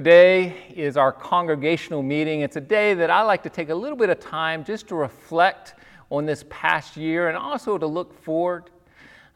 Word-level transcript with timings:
Today 0.00 0.54
is 0.74 0.96
our 0.96 1.12
congregational 1.12 2.02
meeting. 2.02 2.40
It's 2.40 2.56
a 2.56 2.60
day 2.62 2.94
that 2.94 3.10
I 3.10 3.20
like 3.20 3.42
to 3.42 3.50
take 3.50 3.68
a 3.68 3.74
little 3.74 3.98
bit 3.98 4.08
of 4.08 4.18
time 4.18 4.64
just 4.64 4.88
to 4.88 4.94
reflect 4.94 5.74
on 6.08 6.24
this 6.24 6.42
past 6.48 6.96
year 6.96 7.28
and 7.28 7.36
also 7.36 7.76
to 7.76 7.86
look 7.86 8.14
forward 8.22 8.70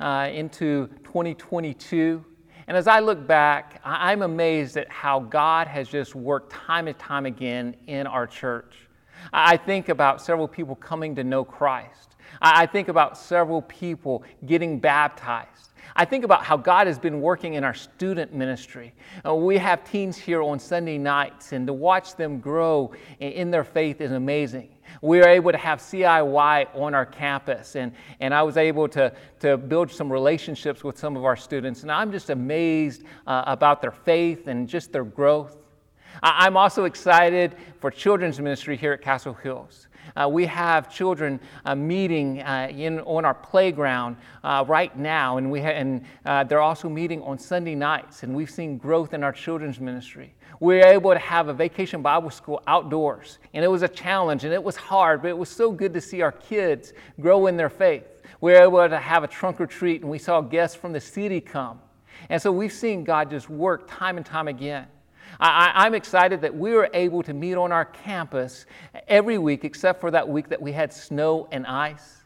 uh, 0.01 0.31
into 0.33 0.87
2022. 1.05 2.25
And 2.67 2.79
as 2.79 2.87
I 2.87 3.01
look 3.01 3.27
back, 3.27 3.79
I'm 3.85 4.23
amazed 4.23 4.79
at 4.79 4.89
how 4.89 5.21
God 5.21 5.67
has 5.67 5.87
just 5.87 6.15
worked 6.15 6.51
time 6.51 6.89
and 6.89 6.99
time 6.99 7.27
again 7.27 7.77
in 7.87 8.07
our 8.07 8.27
church. 8.27 8.89
I 9.33 9.57
think 9.57 9.89
about 9.89 10.21
several 10.21 10.49
people 10.49 10.77
coming 10.77 11.15
to 11.17 11.25
know 11.25 11.45
Christ. 11.45 12.17
I 12.41 12.67
think 12.67 12.89
about 12.89 13.17
several 13.17 13.63
people 13.63 14.25
getting 14.47 14.79
baptized. 14.79 15.71
I 15.97 16.05
think 16.05 16.25
about 16.25 16.45
how 16.45 16.57
God 16.57 16.87
has 16.89 16.99
been 16.99 17.21
working 17.21 17.55
in 17.55 17.63
our 17.63 17.75
student 17.75 18.35
ministry. 18.35 18.93
Uh, 19.25 19.35
we 19.35 19.59
have 19.59 19.89
teens 19.89 20.17
here 20.17 20.43
on 20.43 20.59
Sunday 20.59 20.99
nights, 20.99 21.53
and 21.53 21.67
to 21.69 21.73
watch 21.73 22.17
them 22.17 22.41
grow 22.41 22.93
in 23.21 23.51
their 23.51 23.65
faith 23.65 24.01
is 24.01 24.11
amazing. 24.11 24.71
We 25.03 25.21
are 25.21 25.29
able 25.29 25.53
to 25.53 25.59
have 25.59 25.79
CIY 25.79 26.75
on 26.75 26.95
our 26.95 27.07
campus, 27.07 27.77
and, 27.77 27.93
and 28.21 28.35
I 28.35 28.43
was 28.43 28.57
able 28.57 28.89
to, 28.89 29.13
to 29.41 29.57
build 29.57 29.91
some 29.91 30.13
relationships 30.13 30.83
with 30.83 30.99
some 30.99 31.17
of 31.17 31.25
our 31.25 31.37
students, 31.37 31.83
and 31.83 31.93
I'm 31.93 32.11
just 32.11 32.31
amazed 32.31 33.05
uh, 33.27 33.45
about 33.47 33.81
their 33.81 33.93
faith 33.93 34.49
and 34.49 34.69
just 34.69 34.93
their 34.93 35.05
growth. 35.05 35.64
I'm 36.23 36.57
also 36.57 36.85
excited 36.85 37.57
for 37.81 37.91
children's 37.91 38.39
ministry 38.41 38.77
here 38.77 38.93
at 38.93 39.03
Castle 39.03 39.35
Hills. 39.35 39.89
Uh, 40.17 40.29
we 40.31 40.47
have 40.47 40.93
children 40.93 41.41
uh, 41.65 41.75
meeting 41.75 42.41
uh, 42.43 42.69
in, 42.71 43.01
on 43.01 43.25
our 43.25 43.35
playground 43.35 44.17
uh, 44.45 44.65
right 44.69 44.97
now, 44.97 45.39
and, 45.39 45.51
we 45.51 45.61
ha- 45.61 45.69
and 45.69 46.05
uh, 46.25 46.45
they're 46.45 46.61
also 46.61 46.89
meeting 46.89 47.21
on 47.23 47.39
Sunday 47.39 47.75
nights, 47.75 48.23
and 48.23 48.35
we've 48.35 48.51
seen 48.51 48.77
growth 48.77 49.15
in 49.15 49.25
our 49.25 49.33
children's 49.33 49.81
ministry. 49.81 50.35
We 50.61 50.77
were 50.77 50.87
able 50.87 51.13
to 51.13 51.19
have 51.19 51.49
a 51.49 51.55
vacation 51.55 52.01
Bible 52.01 52.31
school 52.31 52.63
outdoors, 52.67 53.39
and 53.55 53.65
it 53.65 53.69
was 53.69 53.83
a 53.83 53.89
challenge, 53.89 54.45
and 54.45 54.53
it 54.53 54.63
was 54.63 54.77
hard, 54.77 55.23
but 55.23 55.29
it 55.29 55.39
was 55.39 55.49
so 55.49 55.73
good 55.73 55.93
to 55.95 56.01
see 56.01 56.23
our 56.23 56.33
kids 56.33 56.93
grow 57.21 57.47
in 57.47 57.57
their 57.57 57.71
faith. 57.71 58.23
We 58.41 58.53
were 58.53 58.63
able 58.63 58.89
to 58.89 58.99
have 58.99 59.25
a 59.25 59.29
trunk 59.29 59.61
or 59.61 59.67
treat, 59.67 60.03
and 60.03 60.11
we 60.11 60.19
saw 60.19 60.41
guests 60.41 60.77
from 60.77 60.93
the 60.93 61.01
city 61.01 61.41
come. 61.41 61.81
And 62.29 62.41
so 62.41 62.53
we've 62.53 62.73
seen 62.73 63.05
God 63.05 63.31
just 63.31 63.51
work 63.51 63.89
time 63.89 64.17
and 64.17 64.25
time 64.25 64.49
again. 64.49 64.87
I, 65.41 65.87
am 65.87 65.95
excited 65.95 66.41
that 66.43 66.55
we 66.55 66.73
were 66.73 66.89
able 66.95 67.23
to 67.23 67.35
meet 67.35 67.55
on 67.55 67.73
our 67.73 67.85
campus 67.85 68.67
every 69.09 69.39
week 69.39 69.65
except 69.65 70.01
for 70.01 70.11
that 70.11 70.29
week 70.29 70.49
that 70.49 70.61
we 70.61 70.73
had 70.73 70.93
snow 70.93 71.49
and 71.51 71.67
ice. 71.67 72.23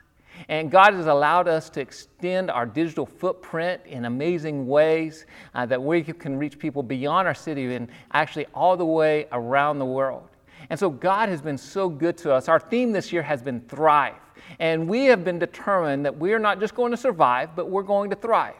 And 0.49 0.71
God 0.71 0.95
has 0.95 1.07
allowed 1.07 1.49
us 1.49 1.69
to 1.71 1.81
extend 1.81 2.51
our 2.51 2.65
digital 2.65 3.07
footprint 3.07 3.83
in 3.87 4.05
amazing 4.05 4.69
ways 4.69 5.27
uh, 5.55 5.67
that 5.67 5.83
we 5.83 6.03
can 6.03 6.39
reach 6.39 6.59
people 6.59 6.83
beyond 6.83 7.27
our 7.27 7.35
city 7.35 7.75
and 7.75 7.89
actually 8.13 8.47
all 8.55 8.77
the 8.77 8.85
way 8.85 9.27
around 9.33 9.79
the 9.79 9.85
world. 9.85 10.29
And 10.71 10.79
so 10.79 10.91
God 10.91 11.29
has 11.29 11.41
been 11.41 11.59
so 11.59 11.89
good 11.89 12.17
to 12.19 12.33
us. 12.33 12.49
Our 12.49 12.61
theme 12.61 12.93
this 12.93 13.13
year 13.13 13.23
has 13.23 13.43
been 13.43 13.61
thrive. 13.63 14.15
And 14.59 14.89
we 14.89 15.05
have 15.07 15.25
been 15.25 15.39
determined 15.39 16.05
that 16.05 16.17
we're 16.17 16.39
not 16.39 16.61
just 16.61 16.75
going 16.75 16.91
to 16.91 16.97
survive, 16.97 17.57
but 17.57 17.69
we're 17.69 17.83
going 17.83 18.11
to 18.11 18.17
thrive. 18.17 18.55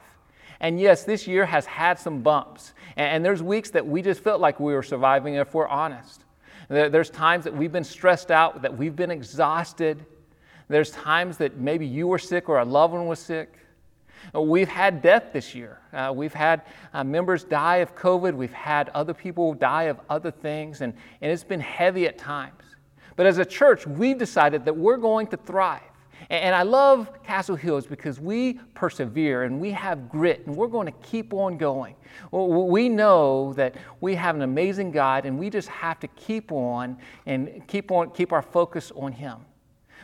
And 0.61 0.81
yes, 0.81 1.05
this 1.05 1.27
year 1.27 1.47
has 1.47 1.67
had 1.67 1.99
some 1.99 2.21
bumps. 2.21 2.73
And, 2.97 3.25
there's 3.25 3.43
weeks 3.43 3.71
that 3.71 3.87
we 3.87 4.03
just 4.03 4.23
felt 4.23 4.41
like 4.41 4.59
we 4.59 4.75
were 4.75 4.83
surviving 4.83 5.35
if 5.35 5.55
we're 5.55 5.69
honest. 5.69 6.25
there's 6.69 7.11
times 7.11 7.45
that 7.45 7.57
we've 7.57 7.71
been 7.71 7.85
stressed 7.85 8.31
out, 8.31 8.63
that 8.63 8.77
we've 8.77 8.97
been 8.97 9.11
exhausted. 9.11 10.05
There's 10.69 10.91
times 10.91 11.37
that 11.39 11.57
maybe 11.59 11.87
you 11.87 12.09
were 12.09 12.19
sick 12.19 12.49
or 12.49 12.59
a 12.59 12.65
loved 12.65 12.95
one 12.95 13.07
was 13.07 13.21
sick. 13.21 13.55
We've 14.35 14.69
had 14.69 15.01
death 15.01 15.33
this 15.33 15.55
year. 15.55 15.79
Uh, 15.93 16.13
we've 16.15 16.35
had 16.35 16.63
uh, 16.93 17.05
members 17.05 17.45
die 17.45 17.77
of 17.77 17.95
COVID. 17.95 18.35
We've 18.35 18.53
had 18.53 18.91
other 18.91 19.15
people 19.15 19.55
die 19.55 19.85
of 19.85 20.01
other 20.11 20.31
things, 20.31 20.81
and, 20.81 20.93
and 21.21 21.33
it's 21.33 21.45
been 21.45 21.61
heavy 21.61 22.07
at 22.07 22.19
times. 22.19 22.63
But 23.17 23.27
as 23.27 23.39
a 23.39 23.45
church, 23.45 23.87
we've 23.87 24.19
decided 24.19 24.65
that 24.65 24.77
we're 24.77 24.97
going 24.97 25.29
to 25.29 25.37
thrive. 25.37 25.81
And 26.31 26.55
I 26.55 26.63
love 26.63 27.23
Castle 27.23 27.57
Hills 27.57 27.87
because 27.87 28.21
we 28.21 28.55
persevere 28.75 29.45
and 29.45 29.61
we 29.61 29.71
have 29.71 30.09
grit 30.09 30.47
and 30.47 30.55
we're 30.55 30.67
going 30.67 30.87
to 30.87 30.99
keep 31.09 31.33
on 31.33 31.57
going. 31.57 31.95
We 32.33 32.89
know 32.89 33.53
that 33.55 33.77
we 34.01 34.15
have 34.15 34.35
an 34.35 34.43
amazing 34.43 34.91
God 34.91 35.25
and 35.25 35.39
we 35.39 35.49
just 35.49 35.69
have 35.69 35.99
to 36.01 36.09
keep 36.09 36.53
on 36.53 36.99
and 37.27 37.67
keep 37.67 37.91
on 37.91 38.11
keep 38.11 38.33
our 38.33 38.43
focus 38.43 38.93
on 38.95 39.13
him. 39.13 39.39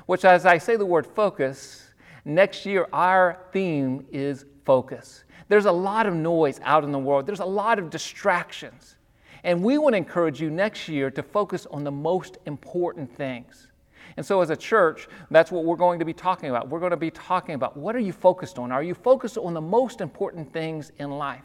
Which 0.06 0.24
as 0.24 0.46
I 0.46 0.58
say 0.58 0.76
the 0.76 0.86
word 0.86 1.06
focus, 1.06 1.92
next 2.24 2.64
year 2.64 2.88
our 2.92 3.40
theme 3.52 4.06
is 4.10 4.46
focus. 4.64 5.24
There's 5.48 5.66
a 5.66 5.72
lot 5.72 6.06
of 6.06 6.14
noise 6.14 6.58
out 6.64 6.84
in 6.84 6.92
the 6.92 6.98
world. 6.98 7.26
There's 7.26 7.40
a 7.40 7.44
lot 7.44 7.78
of 7.78 7.90
distractions. 7.90 8.96
And 9.42 9.62
we 9.62 9.76
want 9.76 9.92
to 9.92 9.98
encourage 9.98 10.40
you 10.40 10.50
next 10.50 10.88
year 10.88 11.10
to 11.10 11.22
focus 11.22 11.66
on 11.70 11.84
the 11.84 11.90
most 11.90 12.38
important 12.46 13.14
things. 13.14 13.68
And 14.16 14.24
so, 14.24 14.40
as 14.40 14.50
a 14.50 14.56
church, 14.56 15.08
that's 15.30 15.50
what 15.50 15.64
we're 15.64 15.76
going 15.76 15.98
to 15.98 16.04
be 16.04 16.12
talking 16.12 16.50
about. 16.50 16.68
We're 16.68 16.78
going 16.78 16.90
to 16.90 16.96
be 16.96 17.10
talking 17.10 17.54
about 17.54 17.76
what 17.76 17.96
are 17.96 18.00
you 18.00 18.12
focused 18.12 18.58
on? 18.58 18.70
Are 18.70 18.82
you 18.82 18.94
focused 18.94 19.38
on 19.38 19.54
the 19.54 19.60
most 19.60 20.00
important 20.00 20.52
things 20.52 20.92
in 20.98 21.10
life? 21.10 21.42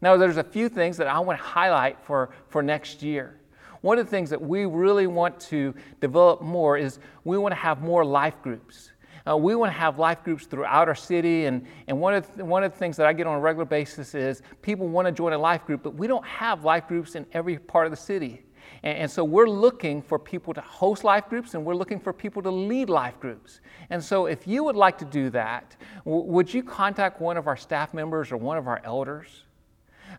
Now, 0.00 0.16
there's 0.16 0.36
a 0.36 0.44
few 0.44 0.68
things 0.68 0.96
that 0.96 1.06
I 1.06 1.20
want 1.20 1.38
to 1.38 1.44
highlight 1.44 1.96
for, 2.04 2.30
for 2.48 2.60
next 2.60 3.02
year. 3.02 3.38
One 3.82 3.98
of 3.98 4.06
the 4.06 4.10
things 4.10 4.30
that 4.30 4.40
we 4.40 4.64
really 4.66 5.06
want 5.06 5.38
to 5.40 5.74
develop 6.00 6.40
more 6.40 6.76
is 6.76 6.98
we 7.24 7.38
want 7.38 7.52
to 7.52 7.60
have 7.60 7.82
more 7.82 8.04
life 8.04 8.34
groups. 8.42 8.90
Uh, 9.28 9.36
we 9.36 9.54
want 9.54 9.72
to 9.72 9.78
have 9.78 10.00
life 10.00 10.24
groups 10.24 10.46
throughout 10.46 10.88
our 10.88 10.96
city, 10.96 11.44
and, 11.44 11.64
and 11.86 12.00
one, 12.00 12.14
of 12.14 12.26
one 12.38 12.64
of 12.64 12.72
the 12.72 12.78
things 12.78 12.96
that 12.96 13.06
I 13.06 13.12
get 13.12 13.28
on 13.28 13.36
a 13.36 13.40
regular 13.40 13.64
basis 13.64 14.16
is 14.16 14.42
people 14.62 14.88
want 14.88 15.06
to 15.06 15.12
join 15.12 15.32
a 15.32 15.38
life 15.38 15.64
group, 15.64 15.84
but 15.84 15.94
we 15.94 16.08
don't 16.08 16.26
have 16.26 16.64
life 16.64 16.88
groups 16.88 17.14
in 17.14 17.24
every 17.32 17.58
part 17.58 17.86
of 17.86 17.92
the 17.92 17.96
city. 17.96 18.42
And, 18.82 18.98
and, 18.98 19.10
so 19.10 19.24
we're 19.24 19.48
looking 19.48 20.02
for 20.02 20.18
people 20.18 20.54
to 20.54 20.60
host 20.60 21.04
life 21.04 21.28
groups 21.28 21.54
and 21.54 21.64
we're 21.64 21.74
looking 21.74 22.00
for 22.00 22.12
people 22.12 22.42
to 22.42 22.50
lead 22.50 22.88
life 22.88 23.18
groups. 23.20 23.60
And 23.90 24.02
so 24.02 24.26
if 24.26 24.46
you 24.46 24.64
would 24.64 24.76
like 24.76 24.98
to 24.98 25.04
do 25.04 25.30
that, 25.30 25.76
w- 26.04 26.24
would 26.24 26.52
you 26.52 26.62
contact 26.62 27.20
one 27.20 27.36
of 27.36 27.46
our 27.46 27.56
staff 27.56 27.94
members 27.94 28.32
or 28.32 28.36
one 28.36 28.58
of 28.58 28.66
our 28.66 28.80
elders? 28.84 29.44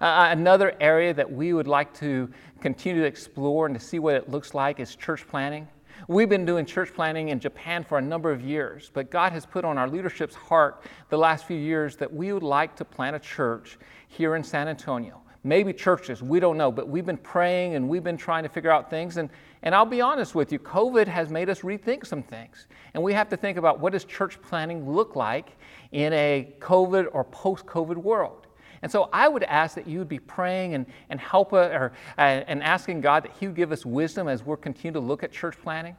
Uh, 0.01 0.29
another 0.31 0.75
area 0.79 1.13
that 1.13 1.31
we 1.31 1.53
would 1.53 1.67
like 1.67 1.93
to 1.95 2.29
continue 2.61 3.01
to 3.01 3.07
explore 3.07 3.65
and 3.65 3.77
to 3.77 3.83
see 3.83 3.99
what 3.99 4.15
it 4.15 4.29
looks 4.29 4.53
like 4.53 4.79
is 4.79 4.95
church 4.95 5.27
planting. 5.27 5.67
We've 6.07 6.29
been 6.29 6.45
doing 6.45 6.65
church 6.65 6.93
planting 6.93 7.29
in 7.29 7.39
Japan 7.39 7.83
for 7.83 7.97
a 7.97 8.01
number 8.01 8.31
of 8.31 8.41
years, 8.41 8.91
but 8.93 9.09
God 9.09 9.31
has 9.31 9.45
put 9.45 9.63
on 9.63 9.77
our 9.77 9.87
leadership's 9.87 10.35
heart 10.35 10.83
the 11.09 11.17
last 11.17 11.45
few 11.45 11.57
years 11.57 11.95
that 11.97 12.11
we 12.11 12.33
would 12.33 12.43
like 12.43 12.75
to 12.77 12.85
plant 12.85 13.15
a 13.15 13.19
church 13.19 13.77
here 14.07 14.35
in 14.35 14.43
San 14.43 14.67
Antonio 14.67 15.22
maybe 15.43 15.73
churches, 15.73 16.23
we 16.23 16.39
don't 16.39 16.57
know, 16.57 16.71
but 16.71 16.87
we've 16.87 17.05
been 17.05 17.17
praying 17.17 17.75
and 17.75 17.87
we've 17.87 18.03
been 18.03 18.17
trying 18.17 18.43
to 18.43 18.49
figure 18.49 18.71
out 18.71 18.89
things. 18.89 19.17
And, 19.17 19.29
and 19.61 19.75
I'll 19.75 19.85
be 19.85 20.01
honest 20.01 20.35
with 20.35 20.51
you, 20.51 20.59
COVID 20.59 21.07
has 21.07 21.29
made 21.29 21.49
us 21.49 21.61
rethink 21.61 22.05
some 22.05 22.23
things. 22.23 22.67
And 22.93 23.03
we 23.03 23.13
have 23.13 23.29
to 23.29 23.37
think 23.37 23.57
about 23.57 23.79
what 23.79 23.93
does 23.93 24.05
church 24.05 24.41
planting 24.41 24.89
look 24.89 25.15
like 25.15 25.57
in 25.91 26.13
a 26.13 26.53
COVID 26.59 27.07
or 27.11 27.23
post 27.25 27.65
COVID 27.65 27.97
world. 27.97 28.47
And 28.81 28.91
so 28.91 29.09
I 29.13 29.29
would 29.29 29.43
ask 29.43 29.75
that 29.75 29.87
you 29.87 29.99
would 29.99 30.09
be 30.09 30.19
praying 30.19 30.73
and, 30.73 30.85
and 31.09 31.19
help 31.19 31.53
uh, 31.53 31.57
or, 31.57 31.93
uh, 32.17 32.21
and 32.21 32.61
asking 32.61 32.99
God 33.01 33.23
that 33.23 33.31
He 33.39 33.47
would 33.47 33.55
give 33.55 33.71
us 33.71 33.85
wisdom 33.85 34.27
as 34.27 34.43
we're 34.43 34.57
continuing 34.57 34.93
to 34.93 34.99
look 34.99 35.23
at 35.23 35.31
church 35.31 35.55
planting. 35.61 35.95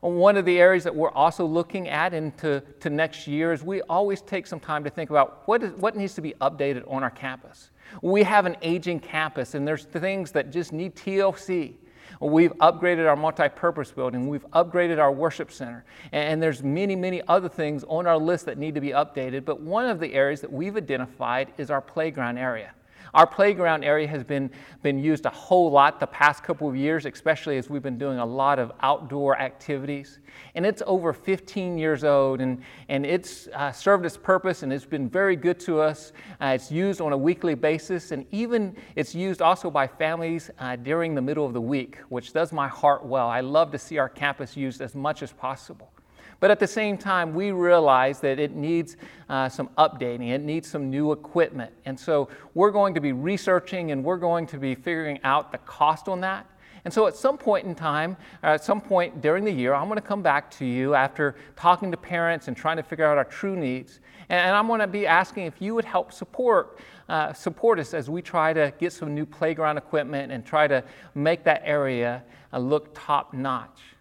One 0.00 0.36
of 0.36 0.44
the 0.44 0.58
areas 0.58 0.84
that 0.84 0.94
we're 0.94 1.10
also 1.10 1.44
looking 1.44 1.88
at 1.88 2.14
into 2.14 2.62
to 2.80 2.90
next 2.90 3.26
year 3.26 3.52
is 3.52 3.62
we 3.62 3.82
always 3.82 4.20
take 4.20 4.46
some 4.46 4.60
time 4.60 4.84
to 4.84 4.90
think 4.90 5.10
about 5.10 5.42
what, 5.46 5.62
is, 5.62 5.72
what 5.72 5.96
needs 5.96 6.14
to 6.14 6.20
be 6.20 6.34
updated 6.40 6.90
on 6.90 7.02
our 7.02 7.10
campus. 7.10 7.70
We 8.02 8.22
have 8.22 8.46
an 8.46 8.56
aging 8.62 9.00
campus, 9.00 9.54
and 9.54 9.66
there's 9.66 9.84
things 9.84 10.32
that 10.32 10.50
just 10.50 10.72
need 10.72 10.96
TLC. 10.96 11.74
We've 12.20 12.52
upgraded 12.54 13.08
our 13.08 13.16
multi-purpose 13.16 13.90
building. 13.90 14.28
We've 14.28 14.48
upgraded 14.52 14.98
our 14.98 15.12
worship 15.12 15.50
center. 15.50 15.84
And 16.12 16.42
there's 16.42 16.62
many, 16.62 16.96
many 16.96 17.22
other 17.28 17.48
things 17.48 17.84
on 17.84 18.06
our 18.06 18.16
list 18.16 18.46
that 18.46 18.56
need 18.56 18.74
to 18.76 18.80
be 18.80 18.90
updated. 18.90 19.44
But 19.44 19.60
one 19.60 19.86
of 19.86 20.00
the 20.00 20.14
areas 20.14 20.40
that 20.40 20.52
we've 20.52 20.76
identified 20.76 21.52
is 21.58 21.70
our 21.70 21.80
playground 21.80 22.38
area. 22.38 22.72
Our 23.14 23.28
playground 23.28 23.84
area 23.84 24.08
has 24.08 24.24
been, 24.24 24.50
been 24.82 24.98
used 24.98 25.24
a 25.24 25.30
whole 25.30 25.70
lot 25.70 26.00
the 26.00 26.06
past 26.08 26.42
couple 26.42 26.68
of 26.68 26.74
years, 26.74 27.06
especially 27.06 27.58
as 27.58 27.70
we've 27.70 27.82
been 27.82 27.96
doing 27.96 28.18
a 28.18 28.26
lot 28.26 28.58
of 28.58 28.72
outdoor 28.80 29.38
activities. 29.40 30.18
And 30.56 30.66
it's 30.66 30.82
over 30.84 31.12
15 31.12 31.78
years 31.78 32.02
old, 32.02 32.40
and, 32.40 32.60
and 32.88 33.06
it's 33.06 33.46
uh, 33.54 33.70
served 33.70 34.04
its 34.04 34.16
purpose 34.16 34.64
and 34.64 34.72
it's 34.72 34.84
been 34.84 35.08
very 35.08 35.36
good 35.36 35.60
to 35.60 35.80
us. 35.80 36.12
Uh, 36.40 36.46
it's 36.56 36.72
used 36.72 37.00
on 37.00 37.12
a 37.12 37.16
weekly 37.16 37.54
basis, 37.54 38.10
and 38.10 38.26
even 38.32 38.74
it's 38.96 39.14
used 39.14 39.40
also 39.40 39.70
by 39.70 39.86
families 39.86 40.50
uh, 40.58 40.74
during 40.74 41.14
the 41.14 41.22
middle 41.22 41.46
of 41.46 41.52
the 41.52 41.60
week, 41.60 41.98
which 42.08 42.32
does 42.32 42.52
my 42.52 42.66
heart 42.66 43.06
well. 43.06 43.28
I 43.28 43.40
love 43.40 43.70
to 43.70 43.78
see 43.78 43.98
our 43.98 44.08
campus 44.08 44.56
used 44.56 44.80
as 44.80 44.96
much 44.96 45.22
as 45.22 45.32
possible. 45.32 45.92
But 46.40 46.50
at 46.50 46.58
the 46.58 46.66
same 46.66 46.98
time, 46.98 47.34
we 47.34 47.52
realize 47.52 48.20
that 48.20 48.38
it 48.38 48.54
needs 48.54 48.96
uh, 49.28 49.48
some 49.48 49.68
updating, 49.78 50.30
it 50.30 50.42
needs 50.42 50.68
some 50.68 50.90
new 50.90 51.12
equipment. 51.12 51.72
And 51.84 51.98
so 51.98 52.28
we're 52.54 52.70
going 52.70 52.94
to 52.94 53.00
be 53.00 53.12
researching 53.12 53.92
and 53.92 54.04
we're 54.04 54.18
going 54.18 54.46
to 54.48 54.58
be 54.58 54.74
figuring 54.74 55.20
out 55.24 55.52
the 55.52 55.58
cost 55.58 56.08
on 56.08 56.20
that. 56.20 56.46
And 56.84 56.92
so 56.92 57.06
at 57.06 57.16
some 57.16 57.38
point 57.38 57.66
in 57.66 57.74
time, 57.74 58.16
uh, 58.42 58.48
at 58.48 58.64
some 58.64 58.80
point 58.80 59.22
during 59.22 59.44
the 59.44 59.50
year, 59.50 59.74
I'm 59.74 59.88
going 59.88 60.00
to 60.00 60.06
come 60.06 60.22
back 60.22 60.50
to 60.52 60.66
you 60.66 60.94
after 60.94 61.34
talking 61.56 61.90
to 61.90 61.96
parents 61.96 62.48
and 62.48 62.56
trying 62.56 62.76
to 62.76 62.82
figure 62.82 63.06
out 63.06 63.16
our 63.16 63.24
true 63.24 63.56
needs. 63.56 64.00
And, 64.28 64.54
I'm 64.54 64.66
going 64.66 64.80
to 64.80 64.86
be 64.86 65.06
asking 65.06 65.46
if 65.46 65.60
you 65.60 65.74
would 65.74 65.84
help 65.84 66.12
support, 66.12 66.78
uh, 67.08 67.32
support 67.32 67.78
us 67.78 67.94
as 67.94 68.08
we 68.10 68.22
try 68.22 68.52
to 68.52 68.72
get 68.78 68.92
some 68.92 69.14
new 69.14 69.26
playground 69.26 69.78
equipment 69.78 70.32
and 70.32 70.44
try 70.44 70.66
to 70.66 70.84
make 71.14 71.44
that 71.44 71.62
area 71.64 72.22
uh, 72.52 72.58
look 72.58 72.90
top 72.94 73.32
notch. 73.32 73.93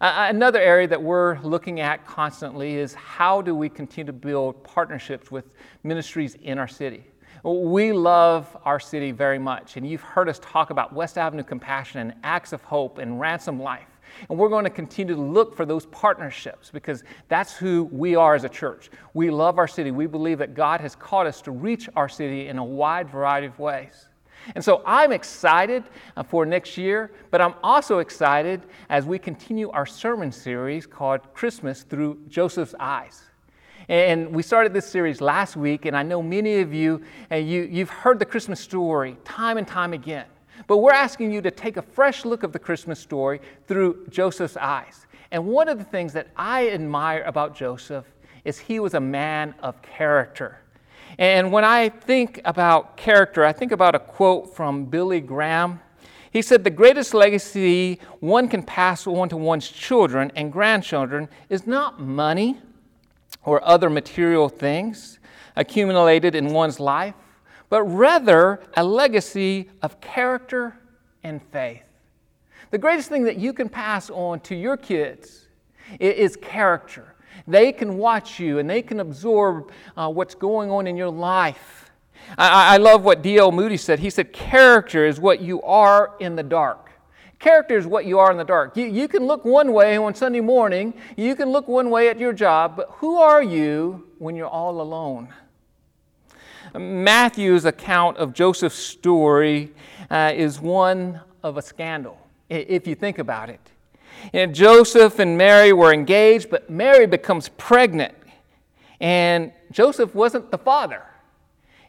Another 0.00 0.60
area 0.60 0.86
that 0.86 1.02
we're 1.02 1.38
looking 1.40 1.80
at 1.80 2.06
constantly 2.06 2.76
is 2.76 2.94
how 2.94 3.42
do 3.42 3.54
we 3.54 3.68
continue 3.68 4.06
to 4.06 4.12
build 4.12 4.62
partnerships 4.62 5.30
with 5.30 5.54
ministries 5.82 6.34
in 6.36 6.58
our 6.58 6.68
city? 6.68 7.04
We 7.42 7.92
love 7.92 8.56
our 8.64 8.80
city 8.80 9.12
very 9.12 9.38
much, 9.38 9.76
and 9.76 9.88
you've 9.88 10.02
heard 10.02 10.28
us 10.28 10.38
talk 10.40 10.70
about 10.70 10.92
West 10.92 11.18
Avenue 11.18 11.42
Compassion 11.44 12.00
and 12.00 12.14
Acts 12.22 12.52
of 12.52 12.62
Hope 12.62 12.98
and 12.98 13.18
Ransom 13.18 13.60
Life. 13.60 13.88
And 14.28 14.38
we're 14.38 14.48
going 14.48 14.64
to 14.64 14.70
continue 14.70 15.14
to 15.14 15.20
look 15.20 15.56
for 15.56 15.64
those 15.64 15.86
partnerships 15.86 16.70
because 16.70 17.04
that's 17.28 17.56
who 17.56 17.88
we 17.92 18.16
are 18.16 18.34
as 18.34 18.44
a 18.44 18.48
church. 18.48 18.90
We 19.14 19.30
love 19.30 19.58
our 19.58 19.68
city. 19.68 19.90
We 19.90 20.06
believe 20.06 20.38
that 20.38 20.54
God 20.54 20.80
has 20.80 20.94
called 20.94 21.26
us 21.26 21.40
to 21.42 21.50
reach 21.50 21.88
our 21.94 22.08
city 22.08 22.48
in 22.48 22.58
a 22.58 22.64
wide 22.64 23.08
variety 23.08 23.46
of 23.46 23.58
ways. 23.58 24.08
And 24.54 24.64
so 24.64 24.82
I'm 24.86 25.12
excited 25.12 25.84
uh, 26.16 26.22
for 26.22 26.46
next 26.46 26.76
year, 26.76 27.10
but 27.30 27.40
I'm 27.40 27.54
also 27.62 27.98
excited 27.98 28.62
as 28.88 29.04
we 29.04 29.18
continue 29.18 29.70
our 29.70 29.86
sermon 29.86 30.32
series 30.32 30.86
called 30.86 31.20
Christmas 31.34 31.82
Through 31.82 32.18
Joseph's 32.28 32.74
Eyes. 32.78 33.24
And 33.88 34.34
we 34.34 34.42
started 34.42 34.74
this 34.74 34.86
series 34.86 35.20
last 35.20 35.56
week, 35.56 35.86
and 35.86 35.96
I 35.96 36.02
know 36.02 36.22
many 36.22 36.60
of 36.60 36.74
you, 36.74 37.02
and 37.30 37.44
uh, 37.44 37.46
you, 37.46 37.62
you've 37.62 37.88
heard 37.88 38.18
the 38.18 38.26
Christmas 38.26 38.60
story 38.60 39.16
time 39.24 39.56
and 39.56 39.66
time 39.66 39.94
again. 39.94 40.26
But 40.66 40.78
we're 40.78 40.92
asking 40.92 41.30
you 41.30 41.40
to 41.42 41.50
take 41.50 41.76
a 41.78 41.82
fresh 41.82 42.24
look 42.24 42.42
of 42.42 42.52
the 42.52 42.58
Christmas 42.58 42.98
story 42.98 43.40
through 43.66 44.06
Joseph's 44.10 44.56
eyes. 44.56 45.06
And 45.30 45.46
one 45.46 45.68
of 45.68 45.78
the 45.78 45.84
things 45.84 46.12
that 46.14 46.28
I 46.36 46.70
admire 46.70 47.22
about 47.22 47.54
Joseph 47.54 48.04
is 48.44 48.58
he 48.58 48.80
was 48.80 48.94
a 48.94 49.00
man 49.00 49.54
of 49.60 49.80
character. 49.82 50.58
And 51.18 51.50
when 51.50 51.64
I 51.64 51.88
think 51.88 52.40
about 52.44 52.96
character, 52.96 53.44
I 53.44 53.52
think 53.52 53.72
about 53.72 53.96
a 53.96 53.98
quote 53.98 54.54
from 54.54 54.84
Billy 54.84 55.20
Graham. 55.20 55.80
He 56.30 56.42
said, 56.42 56.62
The 56.62 56.70
greatest 56.70 57.12
legacy 57.12 57.98
one 58.20 58.48
can 58.48 58.62
pass 58.62 59.06
on 59.06 59.28
to 59.30 59.36
one's 59.36 59.68
children 59.68 60.30
and 60.36 60.52
grandchildren 60.52 61.28
is 61.48 61.66
not 61.66 62.00
money 62.00 62.60
or 63.44 63.64
other 63.66 63.90
material 63.90 64.48
things 64.48 65.18
accumulated 65.56 66.36
in 66.36 66.52
one's 66.52 66.78
life, 66.78 67.14
but 67.68 67.82
rather 67.82 68.60
a 68.76 68.84
legacy 68.84 69.68
of 69.82 70.00
character 70.00 70.78
and 71.24 71.42
faith. 71.50 71.82
The 72.70 72.78
greatest 72.78 73.08
thing 73.08 73.24
that 73.24 73.38
you 73.38 73.52
can 73.52 73.68
pass 73.68 74.08
on 74.08 74.38
to 74.40 74.54
your 74.54 74.76
kids 74.76 75.48
is 75.98 76.36
character 76.36 77.14
they 77.48 77.72
can 77.72 77.96
watch 77.96 78.38
you 78.38 78.58
and 78.58 78.68
they 78.68 78.82
can 78.82 79.00
absorb 79.00 79.70
uh, 79.96 80.10
what's 80.10 80.34
going 80.34 80.70
on 80.70 80.86
in 80.86 80.96
your 80.96 81.10
life. 81.10 81.90
I, 82.36 82.74
I 82.74 82.76
love 82.76 83.04
what 83.04 83.22
D.L. 83.22 83.52
Moody 83.52 83.76
said. 83.76 84.00
He 84.00 84.10
said, 84.10 84.32
Character 84.32 85.06
is 85.06 85.18
what 85.18 85.40
you 85.40 85.62
are 85.62 86.14
in 86.20 86.36
the 86.36 86.42
dark. 86.42 86.90
Character 87.38 87.78
is 87.78 87.86
what 87.86 88.04
you 88.04 88.18
are 88.18 88.30
in 88.30 88.36
the 88.36 88.44
dark. 88.44 88.76
You, 88.76 88.86
you 88.86 89.06
can 89.06 89.24
look 89.26 89.44
one 89.44 89.72
way 89.72 89.96
on 89.96 90.14
Sunday 90.14 90.40
morning, 90.40 90.92
you 91.16 91.36
can 91.36 91.50
look 91.50 91.68
one 91.68 91.88
way 91.88 92.08
at 92.08 92.18
your 92.18 92.32
job, 92.32 92.76
but 92.76 92.90
who 92.94 93.16
are 93.16 93.42
you 93.42 94.08
when 94.18 94.34
you're 94.34 94.48
all 94.48 94.80
alone? 94.80 95.28
Matthew's 96.74 97.64
account 97.64 98.18
of 98.18 98.34
Joseph's 98.34 98.76
story 98.76 99.72
uh, 100.10 100.32
is 100.34 100.60
one 100.60 101.20
of 101.42 101.56
a 101.56 101.62
scandal, 101.62 102.18
if 102.48 102.86
you 102.86 102.94
think 102.94 103.18
about 103.18 103.48
it. 103.48 103.60
And 104.32 104.54
Joseph 104.54 105.18
and 105.18 105.38
Mary 105.38 105.72
were 105.72 105.92
engaged, 105.92 106.50
but 106.50 106.68
Mary 106.68 107.06
becomes 107.06 107.48
pregnant. 107.50 108.14
And 109.00 109.52
Joseph 109.70 110.14
wasn't 110.14 110.50
the 110.50 110.58
father. 110.58 111.02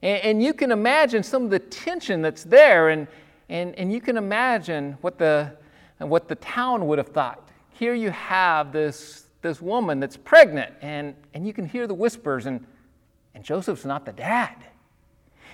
And, 0.01 0.23
and 0.23 0.43
you 0.43 0.53
can 0.53 0.71
imagine 0.71 1.23
some 1.23 1.43
of 1.43 1.49
the 1.49 1.59
tension 1.59 2.21
that's 2.21 2.43
there, 2.43 2.89
and, 2.89 3.07
and, 3.49 3.75
and 3.75 3.91
you 3.91 4.01
can 4.01 4.17
imagine 4.17 4.97
what 5.01 5.17
the, 5.17 5.51
what 5.97 6.27
the 6.27 6.35
town 6.35 6.87
would 6.87 6.97
have 6.97 7.09
thought. 7.09 7.49
Here 7.71 7.93
you 7.93 8.11
have 8.11 8.71
this, 8.71 9.25
this 9.41 9.61
woman 9.61 9.99
that's 9.99 10.17
pregnant, 10.17 10.73
and, 10.81 11.15
and 11.33 11.47
you 11.47 11.53
can 11.53 11.65
hear 11.65 11.87
the 11.87 11.93
whispers, 11.93 12.45
and, 12.45 12.65
and 13.33 13.43
Joseph's 13.43 13.85
not 13.85 14.05
the 14.05 14.13
dad. 14.13 14.55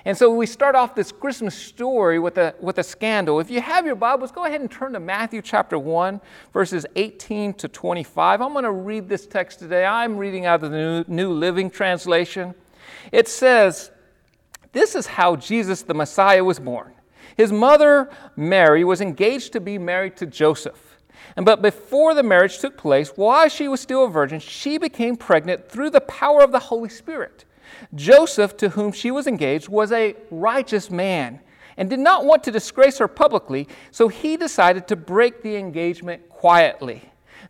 And 0.08 0.16
so 0.16 0.32
we 0.32 0.46
start 0.46 0.76
off 0.76 0.94
this 0.94 1.12
Christmas 1.12 1.56
story 1.56 2.20
with 2.20 2.38
a, 2.38 2.54
with 2.62 2.78
a 2.78 2.84
scandal. 2.84 3.40
If 3.40 3.50
you 3.50 3.60
have 3.60 3.88
your 3.88 3.96
Bibles, 3.96 4.32
go 4.32 4.46
ahead 4.46 4.62
and 4.62 4.70
turn 4.70 4.94
to 4.94 5.00
Matthew 5.00 5.42
chapter 5.42 5.80
1, 5.80 6.22
verses 6.54 6.86
18 6.96 7.56
to 7.56 7.68
25. 7.68 8.40
I'm 8.40 8.54
going 8.54 8.66
to 8.66 8.72
read 8.72 9.10
this 9.10 9.26
text 9.26 9.58
today. 9.58 9.84
I'm 9.84 10.16
reading 10.16 10.46
out 10.46 10.64
of 10.64 10.70
the 10.70 10.78
New, 10.78 11.06
New 11.08 11.34
Living 11.34 11.72
Translation. 11.72 12.54
It 13.12 13.28
says, 13.28 13.90
This 14.74 14.94
is 14.94 15.08
how 15.08 15.38
Jesus 15.38 15.82
the 15.82 15.96
Messiah 15.96 16.44
was 16.44 16.60
born. 16.60 16.94
His 17.36 17.52
mother, 17.52 18.12
Mary, 18.36 18.84
was 18.84 19.02
engaged 19.02 19.54
to 19.54 19.60
be 19.60 19.80
married 19.80 20.18
to 20.18 20.28
Joseph. 20.28 21.00
And 21.36 21.48
but 21.48 21.64
before 21.64 22.14
the 22.14 22.22
marriage 22.22 22.60
took 22.60 22.78
place, 22.78 23.10
while 23.16 23.50
she 23.50 23.68
was 23.68 23.82
still 23.82 24.06
a 24.06 24.10
virgin, 24.10 24.40
she 24.40 24.78
became 24.78 25.18
pregnant 25.18 25.68
through 25.68 25.90
the 25.90 26.02
power 26.02 26.44
of 26.44 26.52
the 26.52 26.60
Holy 26.60 26.90
Spirit. 26.90 27.46
Joseph, 27.94 28.58
to 28.58 28.70
whom 28.70 28.92
she 28.92 29.12
was 29.12 29.28
engaged, 29.28 29.70
was 29.70 29.92
a 29.92 30.16
righteous 30.32 30.90
man 30.90 31.40
and 31.78 31.90
did 31.90 32.00
not 32.00 32.26
want 32.26 32.44
to 32.44 32.52
disgrace 32.52 32.98
her 32.98 33.08
publicly, 33.08 33.68
so 33.92 34.08
he 34.08 34.38
decided 34.38 34.88
to 34.88 34.96
break 34.96 35.42
the 35.42 35.56
engagement 35.56 36.30
quietly. 36.30 37.02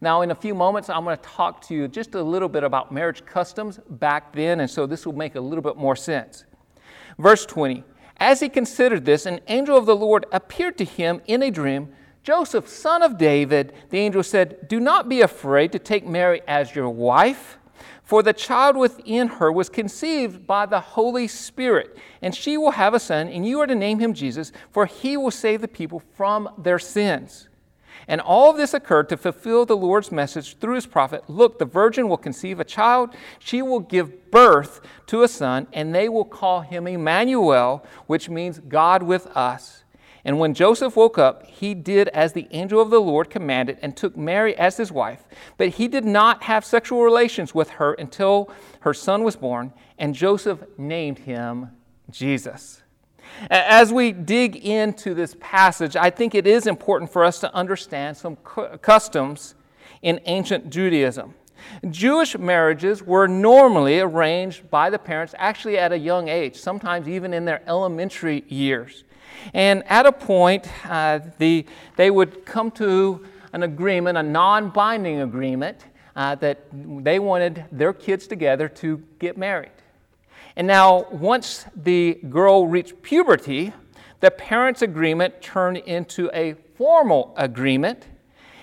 Now, 0.02 0.22
in 0.22 0.32
a 0.32 0.36
few 0.36 0.54
moments, 0.54 0.90
I'm 0.90 1.04
going 1.04 1.18
to 1.18 1.24
talk 1.24 1.62
to 1.68 1.76
you 1.76 1.88
just 1.88 2.16
a 2.16 2.24
little 2.24 2.50
bit 2.50 2.64
about 2.64 2.92
marriage 2.92 3.26
customs 3.26 3.80
back 3.90 4.34
then, 4.34 4.60
and 4.60 4.70
so 4.70 4.86
this 4.86 5.06
will 5.06 5.14
make 5.14 5.36
a 5.36 5.42
little 5.42 5.62
bit 5.62 5.78
more 5.78 5.96
sense. 5.96 6.46
Verse 7.18 7.46
20 7.46 7.84
As 8.18 8.40
he 8.40 8.50
considered 8.50 9.06
this, 9.06 9.26
an 9.26 9.40
angel 9.48 9.78
of 9.78 9.86
the 9.86 9.96
Lord 9.96 10.26
appeared 10.32 10.78
to 10.80 10.86
him 10.86 11.22
in 11.28 11.44
a 11.44 11.52
dream. 11.52 11.90
Joseph, 12.24 12.68
son 12.68 13.04
of 13.04 13.20
David, 13.20 13.74
the 13.92 14.00
angel 14.00 14.24
said, 14.24 14.68
Do 14.68 14.80
not 14.80 15.08
be 15.08 15.22
afraid 15.22 15.72
to 15.74 15.80
take 15.80 16.08
Mary 16.08 16.42
as 16.48 16.76
your 16.76 16.90
wife 16.90 17.60
for 18.06 18.22
the 18.22 18.34
child 18.34 18.78
within 18.78 19.28
her 19.28 19.52
was 19.52 19.68
conceived 19.68 20.46
by 20.46 20.68
the 20.68 20.80
Holy 20.80 21.28
Spirit, 21.28 21.98
and 22.22 22.36
she 22.36 22.56
will 22.56 22.72
have 22.72 22.94
a 22.94 23.00
son, 23.00 23.28
and 23.28 23.48
you 23.48 23.60
are 23.60 23.68
to 23.68 23.76
name 23.76 24.00
him 24.00 24.14
Jesus, 24.14 24.52
for 24.72 24.86
he 24.86 25.18
will 25.18 25.32
save 25.32 25.62
the 25.62 25.68
people 25.68 26.04
from 26.14 26.48
their 26.58 26.78
sins. 26.78 27.50
And 28.08 28.22
all 28.22 28.52
of 28.52 28.58
this 28.58 28.76
occurred 28.76 29.10
to 29.10 29.18
fulfill 29.18 29.66
the 29.66 29.76
Lord's 29.76 30.12
message 30.12 30.58
through 30.58 30.76
his 30.76 30.86
prophet 30.86 31.28
Look, 31.28 31.58
the 31.58 31.66
virgin 31.66 32.08
will 32.08 32.18
conceive 32.18 32.60
a 32.60 32.64
child, 32.64 33.16
she 33.40 33.64
will 33.64 33.80
give 33.80 34.30
birth 34.30 34.82
to 35.08 35.24
a 35.24 35.28
son, 35.28 35.66
and 35.74 35.94
they 35.94 36.08
will 36.08 36.26
call 36.26 36.62
him 36.62 36.86
Emmanuel, 36.86 37.84
which 38.06 38.30
means 38.30 38.60
God 38.60 39.02
with 39.02 39.26
us. 39.36 39.85
And 40.26 40.40
when 40.40 40.56
Joseph 40.56 40.96
woke 40.96 41.20
up, 41.20 41.46
he 41.46 41.76
did 41.76 42.08
as 42.08 42.34
the 42.34 42.48
angel 42.50 42.82
of 42.82 42.90
the 42.90 43.00
Lord 43.00 43.30
commanded 43.30 43.78
and 43.84 43.96
took 43.96 44.18
Mary 44.18 44.58
as 44.58 44.76
his 44.76 44.92
wife. 44.92 45.24
But 45.58 45.70
he 45.70 45.88
did 45.88 46.04
not 46.04 46.44
have 46.44 46.66
sexual 46.66 47.04
relations 47.04 47.54
with 47.54 47.70
her 47.70 47.94
until 47.94 48.50
her 48.80 48.94
son 48.94 49.24
was 49.24 49.36
born, 49.36 49.72
and 50.00 50.16
Joseph 50.16 50.64
named 50.80 51.20
him 51.20 51.70
Jesus. 52.10 52.82
As 53.50 53.94
we 53.94 54.12
dig 54.12 54.56
into 54.56 55.14
this 55.14 55.36
passage, 55.40 55.96
I 55.96 56.10
think 56.10 56.34
it 56.34 56.48
is 56.48 56.66
important 56.66 57.12
for 57.12 57.24
us 57.24 57.40
to 57.42 57.54
understand 57.54 58.18
some 58.18 58.36
customs 58.36 59.54
in 60.02 60.20
ancient 60.26 60.72
Judaism. 60.72 61.36
Jewish 61.90 62.38
marriages 62.38 63.02
were 63.02 63.28
normally 63.28 64.00
arranged 64.00 64.70
by 64.70 64.90
the 64.90 65.00
parents 65.00 65.34
actually 65.38 65.78
at 65.78 65.92
a 65.92 65.98
young 65.98 66.30
age, 66.30 66.56
sometimes 66.56 67.08
even 67.08 67.34
in 67.34 67.46
their 67.46 67.62
elementary 67.68 68.44
years. 68.48 69.05
And 69.54 69.84
at 69.88 70.06
a 70.06 70.12
point, 70.12 70.68
uh, 70.86 71.20
the, 71.38 71.66
they 71.96 72.12
would 72.12 72.46
come 72.46 72.72
to 72.72 73.26
an 73.54 73.64
agreement, 73.64 74.18
a 74.18 74.24
non 74.24 74.70
binding 74.70 75.22
agreement, 75.22 75.86
uh, 76.16 76.36
that 76.36 76.66
they 76.72 77.20
wanted 77.20 77.66
their 77.72 77.94
kids 77.94 78.28
together 78.28 78.68
to 78.70 79.02
get 79.20 79.38
married. 79.38 79.72
And 80.56 80.68
now, 80.68 81.06
once 81.12 81.66
the 81.76 82.20
girl 82.30 82.68
reached 82.68 83.02
puberty, 83.02 83.74
the 84.22 84.32
parents' 84.32 84.82
agreement 84.82 85.42
turned 85.42 85.78
into 85.78 86.30
a 86.34 86.54
formal 86.78 87.34
agreement. 87.36 88.08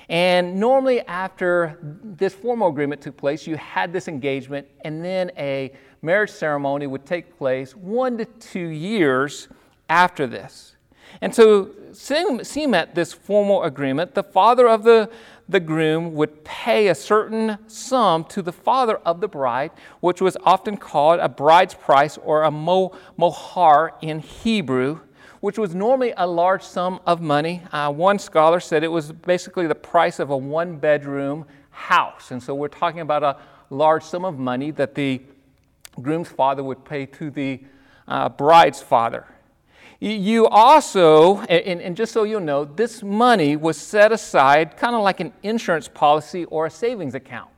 And 0.08 0.58
normally, 0.58 1.00
after 1.02 1.78
this 1.82 2.34
formal 2.34 2.68
agreement 2.68 3.02
took 3.02 3.16
place, 3.16 3.46
you 3.46 3.56
had 3.56 3.92
this 3.92 4.08
engagement, 4.08 4.66
and 4.84 5.04
then 5.04 5.30
a 5.36 5.72
marriage 6.00 6.30
ceremony 6.30 6.86
would 6.86 7.06
take 7.06 7.36
place 7.38 7.76
one 7.76 8.18
to 8.18 8.24
two 8.24 8.68
years 8.68 9.48
after 9.92 10.26
this. 10.26 10.74
And 11.20 11.34
so, 11.34 11.70
seeing 11.92 12.74
at 12.74 12.94
this 12.94 13.12
formal 13.12 13.62
agreement, 13.62 14.14
the 14.14 14.22
father 14.22 14.66
of 14.66 14.82
the, 14.84 15.10
the 15.46 15.60
groom 15.60 16.14
would 16.14 16.44
pay 16.44 16.88
a 16.88 16.94
certain 16.94 17.58
sum 17.68 18.24
to 18.24 18.40
the 18.40 18.52
father 18.52 18.96
of 19.04 19.20
the 19.20 19.28
bride, 19.28 19.70
which 20.00 20.22
was 20.22 20.36
often 20.44 20.78
called 20.78 21.20
a 21.20 21.28
bride's 21.28 21.74
price 21.74 22.16
or 22.16 22.42
a 22.42 22.50
mo, 22.50 22.96
mohar 23.18 23.92
in 24.00 24.20
Hebrew, 24.20 25.00
which 25.40 25.58
was 25.58 25.74
normally 25.74 26.14
a 26.16 26.26
large 26.26 26.62
sum 26.62 26.98
of 27.06 27.20
money. 27.20 27.60
Uh, 27.70 27.92
one 27.92 28.18
scholar 28.18 28.60
said 28.60 28.82
it 28.82 28.88
was 28.88 29.12
basically 29.12 29.66
the 29.66 29.74
price 29.74 30.18
of 30.18 30.30
a 30.30 30.36
one 30.36 30.78
bedroom 30.78 31.44
house. 31.70 32.30
And 32.30 32.42
so, 32.42 32.54
we're 32.54 32.68
talking 32.68 33.00
about 33.00 33.22
a 33.22 33.36
large 33.68 34.04
sum 34.04 34.24
of 34.24 34.38
money 34.38 34.70
that 34.70 34.94
the 34.94 35.20
groom's 36.00 36.28
father 36.28 36.64
would 36.64 36.82
pay 36.86 37.04
to 37.04 37.30
the 37.30 37.60
uh, 38.08 38.30
bride's 38.30 38.80
father. 38.80 39.26
You 40.04 40.48
also, 40.48 41.42
and, 41.42 41.80
and 41.80 41.96
just 41.96 42.10
so 42.10 42.24
you'll 42.24 42.40
know, 42.40 42.64
this 42.64 43.04
money 43.04 43.54
was 43.54 43.76
set 43.76 44.10
aside 44.10 44.76
kind 44.76 44.96
of 44.96 45.02
like 45.02 45.20
an 45.20 45.32
insurance 45.44 45.86
policy 45.86 46.44
or 46.46 46.66
a 46.66 46.70
savings 46.70 47.14
account. 47.14 47.52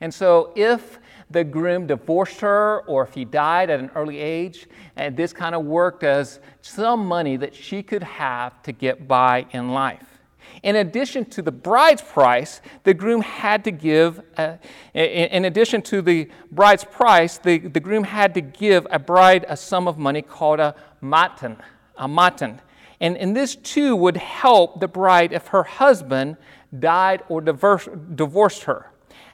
And 0.00 0.14
so 0.14 0.52
if 0.54 1.00
the 1.28 1.42
groom 1.42 1.88
divorced 1.88 2.38
her 2.38 2.84
or 2.86 3.02
if 3.02 3.14
he 3.14 3.24
died 3.24 3.68
at 3.68 3.80
an 3.80 3.90
early 3.96 4.18
age, 4.18 4.68
and 4.94 5.16
this 5.16 5.32
kind 5.32 5.56
of 5.56 5.64
worked 5.64 6.04
as 6.04 6.38
some 6.62 7.04
money 7.04 7.36
that 7.36 7.52
she 7.52 7.82
could 7.82 8.04
have 8.04 8.62
to 8.62 8.70
get 8.70 9.08
by 9.08 9.46
in 9.50 9.72
life. 9.72 10.20
In 10.62 10.76
addition 10.76 11.24
to 11.30 11.42
the 11.42 11.50
bride's 11.50 12.02
price, 12.02 12.60
the 12.84 12.94
groom 12.94 13.22
had 13.22 13.64
to 13.64 13.72
give, 13.72 14.22
uh, 14.36 14.58
in 14.94 15.46
addition 15.46 15.82
to 15.82 16.00
the 16.00 16.28
bride's 16.52 16.84
price, 16.84 17.38
the, 17.38 17.58
the 17.58 17.80
groom 17.80 18.04
had 18.04 18.34
to 18.34 18.40
give 18.40 18.86
a 18.88 19.00
bride 19.00 19.44
a 19.48 19.56
sum 19.56 19.88
of 19.88 19.98
money 19.98 20.22
called 20.22 20.60
a 20.60 20.76
matan 21.00 21.56
a 21.98 22.08
matan. 22.08 22.60
And, 23.00 23.16
and 23.16 23.36
this 23.36 23.54
too 23.56 23.94
would 23.96 24.16
help 24.16 24.80
the 24.80 24.88
bride 24.88 25.32
if 25.32 25.48
her 25.48 25.62
husband 25.62 26.36
died 26.78 27.22
or 27.28 27.40
divorced, 27.40 27.88
divorced 28.16 28.64
her. 28.64 28.90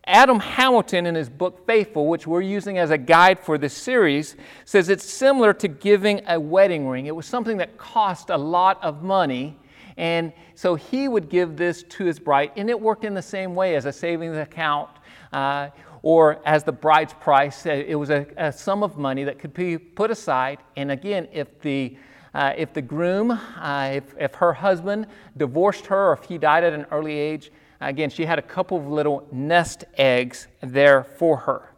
Adam 0.07 0.39
Hamilton, 0.39 1.07
in 1.07 1.15
his 1.15 1.31
book 1.31 1.65
Faithful, 1.67 2.07
which 2.07 2.27
we're 2.27 2.43
using 2.43 2.77
as 2.77 2.91
a 2.91 2.99
guide 2.99 3.41
for 3.41 3.57
this 3.57 3.73
series, 3.73 4.37
says 4.67 4.91
it's 4.91 5.11
similar 5.11 5.55
to 5.55 5.67
giving 5.67 6.21
a 6.29 6.39
wedding 6.39 6.87
ring. 6.87 7.07
It 7.07 7.17
was 7.17 7.25
something 7.25 7.57
that 7.57 7.79
cost 7.79 8.29
a 8.29 8.37
lot 8.37 8.83
of 8.85 9.03
money, 9.03 9.59
and 9.97 10.33
so 10.55 10.75
he 10.75 11.09
would 11.09 11.31
give 11.31 11.57
this 11.57 11.83
to 11.85 12.05
his 12.05 12.19
bride, 12.19 12.53
and 12.57 12.69
it 12.69 12.79
worked 12.79 13.05
in 13.05 13.15
the 13.15 13.23
same 13.23 13.55
way 13.55 13.77
as 13.77 13.87
a 13.87 13.93
savings 13.93 14.37
account 14.37 14.91
uh, 15.33 15.71
or 16.03 16.39
as 16.45 16.65
the 16.65 16.73
bride's 16.73 17.15
price. 17.15 17.65
It 17.65 17.99
was 17.99 18.11
a, 18.11 18.27
a 18.37 18.53
sum 18.53 18.83
of 18.83 18.99
money 18.99 19.25
that 19.25 19.39
could 19.39 19.55
be 19.55 19.79
put 19.79 20.11
aside, 20.11 20.59
and 20.77 20.91
again, 20.91 21.29
if 21.33 21.59
the 21.61 21.97
uh, 22.35 22.53
if 22.57 22.73
the 22.73 22.83
groom, 22.83 23.31
uh, 23.31 23.91
if, 23.93 24.15
if 24.19 24.35
her 24.35 24.53
husband 24.53 25.07
divorced 25.37 25.87
her 25.87 26.11
or 26.11 26.13
if 26.15 26.25
he 26.25 26.37
died 26.37 26.65
at 26.65 26.73
an 26.73 26.87
early 26.91 27.15
age, 27.17 27.51
again, 27.81 28.11
she 28.11 28.25
had 28.25 28.39
a 28.39 28.43
couple 28.43 28.77
of 28.77 28.87
little 28.87 29.27
nest 29.31 29.85
eggs 29.97 30.49
there 30.61 31.05
for 31.05 31.37
her. 31.39 31.71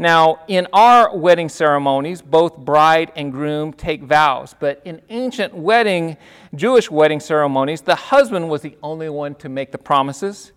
Now, 0.00 0.40
in 0.48 0.66
our 0.72 1.14
wedding 1.14 1.50
ceremonies, 1.50 2.22
both 2.22 2.56
bride 2.56 3.12
and 3.16 3.30
groom 3.30 3.72
take 3.74 4.02
vows, 4.02 4.54
but 4.58 4.80
in 4.86 5.02
ancient 5.10 5.54
wedding, 5.54 6.16
Jewish 6.54 6.90
wedding 6.90 7.20
ceremonies, 7.20 7.82
the 7.82 7.94
husband 7.94 8.48
was 8.48 8.62
the 8.62 8.78
only 8.82 9.10
one 9.10 9.34
to 9.34 9.50
make 9.50 9.72
the 9.72 9.78
promises 9.78 10.52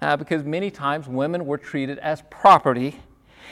uh, 0.00 0.16
because 0.16 0.44
many 0.44 0.70
times 0.70 1.08
women 1.08 1.44
were 1.44 1.58
treated 1.58 1.98
as 1.98 2.22
property. 2.30 3.00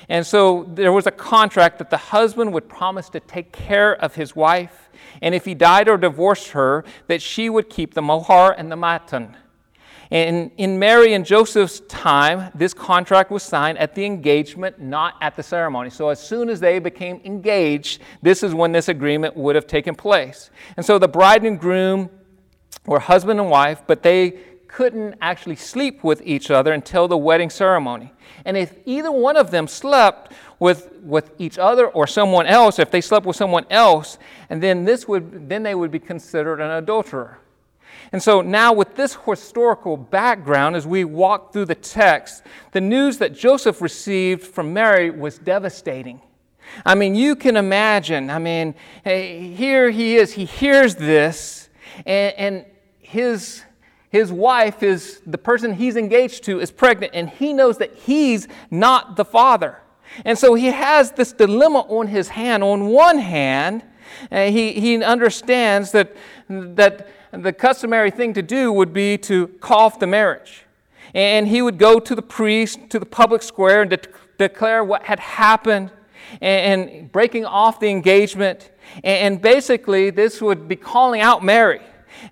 And 0.08 0.26
so 0.26 0.68
there 0.74 0.92
was 0.92 1.06
a 1.06 1.10
contract 1.10 1.78
that 1.78 1.90
the 1.90 1.96
husband 1.96 2.52
would 2.52 2.68
promise 2.68 3.08
to 3.10 3.20
take 3.20 3.52
care 3.52 3.94
of 3.94 4.14
his 4.14 4.34
wife 4.36 4.90
and 5.20 5.34
if 5.34 5.44
he 5.44 5.54
died 5.54 5.88
or 5.88 5.96
divorced 5.96 6.48
her, 6.50 6.84
that 7.08 7.20
she 7.20 7.50
would 7.50 7.68
keep 7.68 7.94
the 7.94 8.02
mohar 8.02 8.54
and 8.56 8.70
the 8.70 8.76
matan. 8.76 9.36
And 10.10 10.50
in 10.58 10.78
Mary 10.78 11.14
and 11.14 11.24
Joseph's 11.24 11.80
time, 11.88 12.50
this 12.54 12.74
contract 12.74 13.30
was 13.30 13.42
signed 13.42 13.78
at 13.78 13.94
the 13.94 14.04
engagement, 14.04 14.78
not 14.78 15.14
at 15.22 15.36
the 15.36 15.42
ceremony. 15.42 15.88
So 15.88 16.10
as 16.10 16.20
soon 16.20 16.50
as 16.50 16.60
they 16.60 16.78
became 16.78 17.22
engaged, 17.24 18.02
this 18.20 18.42
is 18.42 18.54
when 18.54 18.72
this 18.72 18.88
agreement 18.88 19.36
would 19.36 19.54
have 19.54 19.66
taken 19.66 19.94
place. 19.94 20.50
And 20.76 20.84
so 20.84 20.98
the 20.98 21.08
bride 21.08 21.44
and 21.44 21.58
groom 21.58 22.10
were 22.84 22.98
husband 22.98 23.40
and 23.40 23.48
wife, 23.48 23.82
but 23.86 24.02
they 24.02 24.38
couldn't 24.72 25.14
actually 25.20 25.54
sleep 25.54 26.02
with 26.02 26.22
each 26.24 26.50
other 26.50 26.72
until 26.72 27.06
the 27.06 27.16
wedding 27.16 27.50
ceremony. 27.50 28.10
And 28.46 28.56
if 28.56 28.74
either 28.86 29.12
one 29.12 29.36
of 29.36 29.50
them 29.50 29.68
slept 29.68 30.32
with, 30.58 30.90
with 31.02 31.30
each 31.38 31.58
other 31.58 31.86
or 31.88 32.06
someone 32.06 32.46
else, 32.46 32.78
if 32.78 32.90
they 32.90 33.02
slept 33.02 33.26
with 33.26 33.36
someone 33.36 33.66
else, 33.68 34.16
and 34.48 34.62
then 34.62 34.84
this 34.84 35.06
would 35.06 35.48
then 35.48 35.62
they 35.62 35.74
would 35.74 35.90
be 35.90 35.98
considered 35.98 36.60
an 36.60 36.70
adulterer. 36.70 37.38
And 38.12 38.22
so 38.22 38.40
now 38.40 38.72
with 38.72 38.96
this 38.96 39.16
historical 39.26 39.96
background 39.96 40.74
as 40.74 40.86
we 40.86 41.04
walk 41.04 41.52
through 41.52 41.66
the 41.66 41.74
text, 41.74 42.42
the 42.72 42.80
news 42.80 43.18
that 43.18 43.34
Joseph 43.34 43.82
received 43.82 44.42
from 44.42 44.72
Mary 44.72 45.10
was 45.10 45.38
devastating. 45.38 46.20
I 46.86 46.94
mean, 46.94 47.14
you 47.14 47.36
can 47.36 47.56
imagine, 47.56 48.30
I 48.30 48.38
mean, 48.38 48.74
eh, 49.04 49.38
here 49.38 49.90
he 49.90 50.16
is, 50.16 50.32
he 50.32 50.46
hears 50.46 50.94
this, 50.94 51.68
and, 52.06 52.34
and 52.36 52.66
his 53.00 53.62
his 54.12 54.30
wife 54.30 54.82
is 54.82 55.22
the 55.26 55.38
person 55.38 55.72
he's 55.72 55.96
engaged 55.96 56.44
to 56.44 56.60
is 56.60 56.70
pregnant 56.70 57.14
and 57.14 57.30
he 57.30 57.54
knows 57.54 57.78
that 57.78 57.94
he's 57.94 58.46
not 58.70 59.16
the 59.16 59.24
father. 59.24 59.78
And 60.26 60.38
so 60.38 60.52
he 60.52 60.66
has 60.66 61.12
this 61.12 61.32
dilemma 61.32 61.80
on 61.88 62.08
his 62.08 62.28
hand. 62.28 62.62
On 62.62 62.88
one 62.88 63.16
hand, 63.16 63.82
uh, 64.30 64.48
he, 64.48 64.72
he 64.72 65.02
understands 65.02 65.92
that, 65.92 66.14
that 66.50 67.08
the 67.32 67.54
customary 67.54 68.10
thing 68.10 68.34
to 68.34 68.42
do 68.42 68.70
would 68.70 68.92
be 68.92 69.16
to 69.16 69.46
call 69.60 69.86
off 69.86 69.98
the 69.98 70.06
marriage. 70.06 70.64
And 71.14 71.48
he 71.48 71.62
would 71.62 71.78
go 71.78 71.98
to 71.98 72.14
the 72.14 72.20
priest, 72.20 72.90
to 72.90 72.98
the 72.98 73.06
public 73.06 73.42
square, 73.42 73.80
and 73.80 73.90
de- 73.92 73.98
declare 74.36 74.84
what 74.84 75.04
had 75.04 75.20
happened 75.20 75.90
and, 76.42 77.10
breaking 77.10 77.46
off 77.46 77.80
the 77.80 77.88
engagement. 77.88 78.70
And 79.02 79.40
basically, 79.40 80.10
this 80.10 80.42
would 80.42 80.68
be 80.68 80.76
calling 80.76 81.22
out 81.22 81.42
Mary 81.42 81.80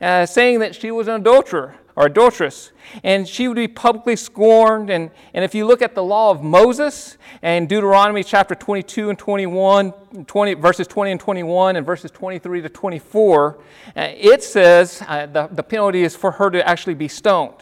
uh, 0.01 0.27
saying 0.27 0.61
that 0.61 0.75
she 0.75 0.91
was 0.91 1.09
an 1.09 1.21
adulterer 1.21 1.77
or 1.97 2.07
adulteress, 2.07 2.73
and 3.03 3.29
she 3.29 3.49
would 3.49 3.57
be 3.57 3.69
publicly 3.69 4.17
scorned. 4.17 4.91
And, 4.91 5.11
and 5.35 5.45
if 5.45 5.55
you 5.55 5.67
look 5.67 5.83
at 5.83 5.95
the 5.95 6.03
law 6.03 6.31
of 6.31 6.43
Moses 6.43 7.19
and 7.43 7.69
Deuteronomy 7.69 8.25
chapter 8.25 8.55
22 8.55 9.11
and 9.11 9.19
21, 9.19 9.93
20, 10.27 10.55
verses 10.55 10.87
20 10.87 11.11
and 11.11 11.21
21, 11.21 11.77
and 11.77 11.85
verses 11.85 12.11
23 12.11 12.63
to 12.63 12.69
24, 12.69 13.59
uh, 13.97 14.09
it 14.17 14.43
says 14.43 15.03
uh, 15.09 15.27
the, 15.27 15.49
the 15.53 15.63
penalty 15.63 16.03
is 16.03 16.17
for 16.17 16.33
her 16.33 16.51
to 16.51 16.67
actually 16.67 16.95
be 16.95 17.09
stoned. 17.09 17.55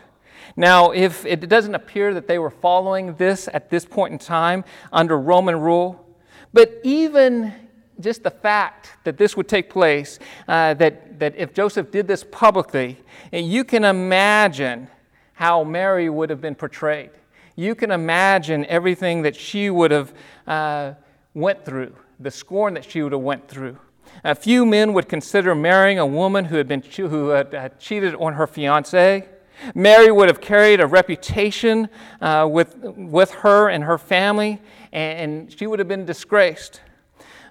Now, 0.56 0.90
if 0.90 1.24
it 1.24 1.48
doesn't 1.48 1.74
appear 1.74 2.14
that 2.14 2.26
they 2.26 2.38
were 2.38 2.50
following 2.50 3.14
this 3.14 3.48
at 3.52 3.70
this 3.70 3.84
point 3.84 4.12
in 4.12 4.18
time 4.18 4.64
under 4.92 5.18
Roman 5.18 5.60
rule, 5.60 6.04
but 6.52 6.80
even 6.82 7.52
just 8.00 8.22
the 8.22 8.30
fact 8.30 8.90
that 9.04 9.16
this 9.16 9.36
would 9.36 9.48
take 9.48 9.70
place, 9.70 10.18
uh, 10.46 10.74
that, 10.74 11.18
that 11.18 11.34
if 11.36 11.52
Joseph 11.52 11.90
did 11.90 12.06
this 12.06 12.24
publicly, 12.24 12.98
and 13.32 13.50
you 13.50 13.64
can 13.64 13.84
imagine 13.84 14.88
how 15.34 15.64
Mary 15.64 16.08
would 16.08 16.30
have 16.30 16.40
been 16.40 16.54
portrayed. 16.54 17.10
You 17.56 17.74
can 17.74 17.90
imagine 17.90 18.64
everything 18.66 19.22
that 19.22 19.34
she 19.34 19.70
would 19.70 19.90
have 19.90 20.12
uh, 20.46 20.94
went 21.34 21.64
through, 21.64 21.94
the 22.20 22.30
scorn 22.30 22.74
that 22.74 22.84
she 22.84 23.02
would 23.02 23.12
have 23.12 23.20
went 23.20 23.48
through. 23.48 23.78
A 24.24 24.34
few 24.34 24.64
men 24.64 24.92
would 24.94 25.08
consider 25.08 25.54
marrying 25.54 25.98
a 25.98 26.06
woman 26.06 26.46
who 26.46 26.56
had, 26.56 26.68
been, 26.68 26.82
who 26.82 27.28
had, 27.28 27.78
cheated 27.78 28.14
on 28.14 28.34
her 28.34 28.46
fiance. 28.46 29.28
Mary 29.74 30.10
would 30.10 30.28
have 30.28 30.40
carried 30.40 30.80
a 30.80 30.86
reputation 30.86 31.88
uh, 32.20 32.48
with, 32.50 32.76
with 32.76 33.30
her 33.32 33.68
and 33.68 33.84
her 33.84 33.98
family, 33.98 34.60
and 34.92 35.52
she 35.56 35.66
would 35.66 35.78
have 35.78 35.88
been 35.88 36.04
disgraced. 36.04 36.80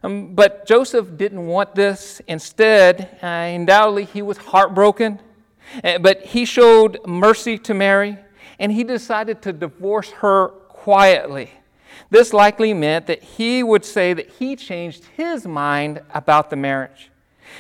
Um, 0.08 0.34
but 0.34 0.66
Joseph 0.66 1.18
didn't 1.18 1.46
want 1.46 1.76
this. 1.76 2.22
Instead, 2.28 3.18
uh, 3.22 3.26
undoubtedly, 3.26 4.06
he 4.06 4.22
was 4.22 4.38
heartbroken. 4.38 5.20
Uh, 5.84 5.98
but 5.98 6.22
he 6.22 6.46
showed 6.46 7.06
mercy 7.06 7.58
to 7.58 7.74
Mary, 7.74 8.18
and 8.58 8.72
he 8.72 8.86
decided 8.86 9.42
to 9.42 9.52
divorce 9.52 10.10
her 10.12 10.48
quietly. 10.70 11.52
This 12.10 12.32
likely 12.32 12.74
meant 12.74 13.08
that 13.08 13.22
he 13.22 13.64
would 13.64 13.84
say 13.84 14.14
that 14.14 14.30
he 14.30 14.56
changed 14.56 15.04
his 15.18 15.46
mind 15.46 16.02
about 16.14 16.50
the 16.50 16.56
marriage. 16.56 17.12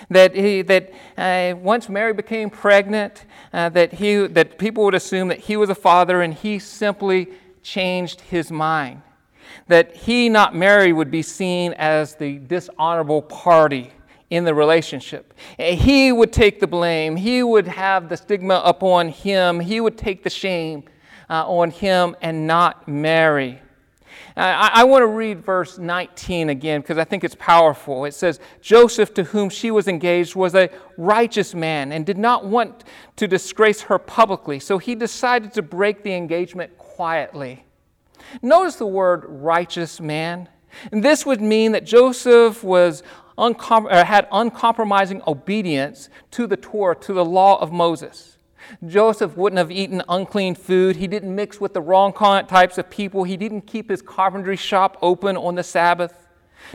That, 0.09 0.33
he, 0.33 0.61
that 0.61 0.93
uh, 1.17 1.55
once 1.57 1.89
Mary 1.89 2.13
became 2.13 2.49
pregnant, 2.49 3.25
uh, 3.51 3.67
that, 3.69 3.93
he, 3.93 4.25
that 4.27 4.57
people 4.57 4.85
would 4.85 4.95
assume 4.95 5.27
that 5.27 5.39
he 5.39 5.57
was 5.57 5.69
a 5.69 5.75
father 5.75 6.21
and 6.21 6.33
he 6.33 6.59
simply 6.59 7.27
changed 7.61 8.21
his 8.21 8.49
mind. 8.49 9.01
That 9.67 9.95
he, 9.95 10.29
not 10.29 10.55
Mary, 10.55 10.93
would 10.93 11.11
be 11.11 11.21
seen 11.21 11.73
as 11.73 12.15
the 12.15 12.39
dishonorable 12.39 13.21
party 13.21 13.91
in 14.29 14.43
the 14.43 14.53
relationship. 14.53 15.33
He 15.57 16.11
would 16.11 16.33
take 16.33 16.59
the 16.59 16.67
blame. 16.67 17.15
He 17.15 17.43
would 17.43 17.67
have 17.67 18.09
the 18.09 18.17
stigma 18.17 18.61
upon 18.65 19.09
him. 19.09 19.59
He 19.59 19.79
would 19.79 19.97
take 19.97 20.23
the 20.23 20.29
shame 20.29 20.83
uh, 21.29 21.47
on 21.47 21.71
him 21.71 22.15
and 22.21 22.45
not 22.45 22.87
Mary. 22.87 23.61
I, 24.35 24.69
I 24.73 24.83
want 24.83 25.01
to 25.01 25.07
read 25.07 25.43
verse 25.43 25.77
19 25.77 26.49
again 26.49 26.81
because 26.81 26.97
I 26.97 27.03
think 27.03 27.23
it's 27.23 27.35
powerful. 27.35 28.05
It 28.05 28.13
says, 28.13 28.39
Joseph, 28.61 29.13
to 29.15 29.23
whom 29.23 29.49
she 29.49 29.71
was 29.71 29.87
engaged, 29.87 30.35
was 30.35 30.53
a 30.53 30.69
righteous 30.97 31.55
man 31.55 31.91
and 31.91 32.05
did 32.05 32.17
not 32.17 32.45
want 32.45 32.83
to 33.15 33.27
disgrace 33.27 33.81
her 33.81 33.97
publicly, 33.97 34.59
so 34.59 34.77
he 34.77 34.93
decided 34.93 35.53
to 35.53 35.61
break 35.61 36.03
the 36.03 36.13
engagement 36.13 36.77
quietly. 36.77 37.63
Notice 38.41 38.75
the 38.75 38.87
word 38.87 39.25
righteous 39.27 39.99
man. 39.99 40.49
And 40.91 41.03
this 41.03 41.25
would 41.25 41.41
mean 41.41 41.71
that 41.71 41.85
Joseph 41.85 42.63
was 42.63 43.03
uncom- 43.37 43.91
uh, 43.91 44.05
had 44.05 44.27
uncompromising 44.31 45.21
obedience 45.27 46.09
to 46.31 46.47
the 46.47 46.57
Torah, 46.57 46.95
to 46.97 47.13
the 47.13 47.25
law 47.25 47.59
of 47.61 47.71
Moses. 47.71 48.37
Joseph 48.85 49.37
wouldn't 49.37 49.57
have 49.57 49.71
eaten 49.71 50.01
unclean 50.09 50.55
food. 50.55 50.97
He 50.97 51.07
didn't 51.07 51.33
mix 51.33 51.61
with 51.61 51.73
the 51.73 51.81
wrong 51.81 52.11
types 52.13 52.77
of 52.77 52.89
people. 52.89 53.23
He 53.23 53.37
didn't 53.37 53.61
keep 53.61 53.89
his 53.89 54.01
carpentry 54.01 54.57
shop 54.57 54.97
open 55.01 55.37
on 55.37 55.55
the 55.55 55.63
Sabbath 55.63 56.27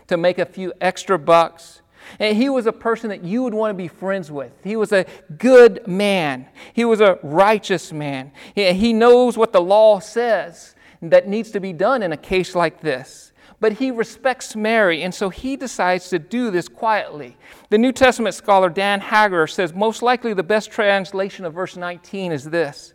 to 0.07 0.17
make 0.17 0.39
a 0.39 0.47
few 0.47 0.73
extra 0.81 1.19
bucks. 1.19 1.83
And 2.19 2.37
he 2.37 2.49
was 2.49 2.67
a 2.67 2.73
person 2.73 3.11
that 3.11 3.23
you 3.23 3.43
would 3.43 3.55
want 3.55 3.71
to 3.71 3.75
be 3.75 3.89
friends 3.89 4.31
with. 4.31 4.53
He 4.65 4.75
was 4.75 4.93
a 4.93 5.07
good 5.37 5.87
man. 5.87 6.49
He 6.73 6.85
was 6.85 7.01
a 7.01 7.19
righteous 7.23 7.93
man. 7.93 8.33
He 8.55 8.93
knows 8.93 9.37
what 9.37 9.53
the 9.53 9.61
law 9.61 10.01
says 10.01 10.75
that 11.03 11.29
needs 11.29 11.51
to 11.51 11.61
be 11.61 11.73
done 11.73 12.03
in 12.03 12.13
a 12.13 12.17
case 12.17 12.55
like 12.55 12.81
this 12.81 13.33
but 13.63 13.75
he 13.75 13.93
respects 13.93 14.57
Mary, 14.57 15.05
and 15.05 15.15
so 15.15 15.29
he 15.29 15.57
decides 15.57 16.09
to 16.09 16.19
do 16.19 16.51
this 16.51 16.69
quietly. 16.69 17.37
The 17.71 17.79
New 17.79 17.93
Testament 17.93 18.35
scholar 18.35 18.69
Dan 18.69 19.01
Hagner 19.01 19.47
says 19.47 19.73
most 19.73 20.03
likely 20.03 20.35
the 20.35 20.43
best 20.43 20.73
translation 20.73 21.45
of 21.45 21.55
verse 21.55 21.77
19 21.77 22.33
is 22.33 22.43
this 22.43 22.93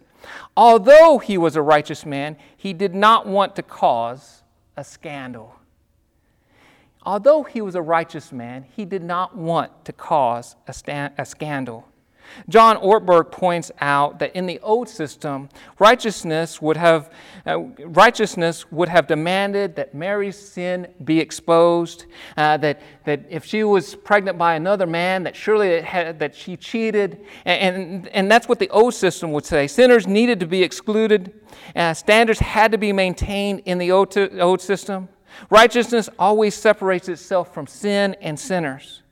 Although 0.57 1.19
he 1.19 1.37
was 1.37 1.55
a 1.55 1.61
righteous 1.61 2.05
man, 2.05 2.35
he 2.57 2.73
did 2.73 2.93
not 2.93 3.25
want 3.25 3.55
to 3.55 3.63
cause 3.63 4.43
a 4.75 4.83
scandal. 4.83 5.55
Although 7.03 7.43
he 7.43 7.61
was 7.61 7.75
a 7.75 7.81
righteous 7.81 8.33
man, 8.33 8.65
he 8.75 8.83
did 8.83 9.03
not 9.03 9.37
want 9.37 9.85
to 9.85 9.93
cause 9.93 10.57
a, 10.67 10.73
sta- 10.73 11.11
a 11.17 11.25
scandal. 11.25 11.87
John 12.49 12.77
Ortberg 12.77 13.31
points 13.31 13.71
out 13.81 14.19
that 14.19 14.35
in 14.35 14.45
the 14.45 14.59
old 14.59 14.89
system, 14.89 15.49
righteousness 15.79 16.61
would 16.61 16.77
have, 16.77 17.11
uh, 17.45 17.59
righteousness 17.79 18.71
would 18.71 18.89
have 18.89 19.07
demanded 19.07 19.75
that 19.75 19.93
Mary's 19.93 20.37
sin 20.37 20.87
be 21.03 21.19
exposed, 21.19 22.05
uh, 22.37 22.57
that, 22.57 22.81
that 23.05 23.25
if 23.29 23.45
she 23.45 23.63
was 23.63 23.95
pregnant 23.95 24.37
by 24.37 24.55
another 24.55 24.85
man, 24.85 25.23
that 25.23 25.35
surely 25.35 25.81
had, 25.81 26.19
that 26.19 26.35
she 26.35 26.55
cheated. 26.55 27.25
And, 27.45 27.75
and, 27.75 28.07
and, 28.09 28.31
that's 28.31 28.47
what 28.47 28.59
the 28.59 28.69
old 28.69 28.93
system 28.93 29.31
would 29.31 29.45
say. 29.45 29.67
Sinners 29.67 30.07
needed 30.07 30.39
to 30.39 30.45
be 30.45 30.63
excluded, 30.63 31.33
uh, 31.75 31.93
standards 31.93 32.39
had 32.39 32.71
to 32.71 32.77
be 32.77 32.93
maintained 32.93 33.61
in 33.65 33.77
the 33.77 33.91
old, 33.91 34.15
old 34.17 34.61
system. 34.61 35.09
Righteousness 35.49 36.09
always 36.17 36.55
separates 36.55 37.09
itself 37.09 37.53
from 37.53 37.67
sin 37.67 38.15
and 38.21 38.39
sinners. 38.39 39.03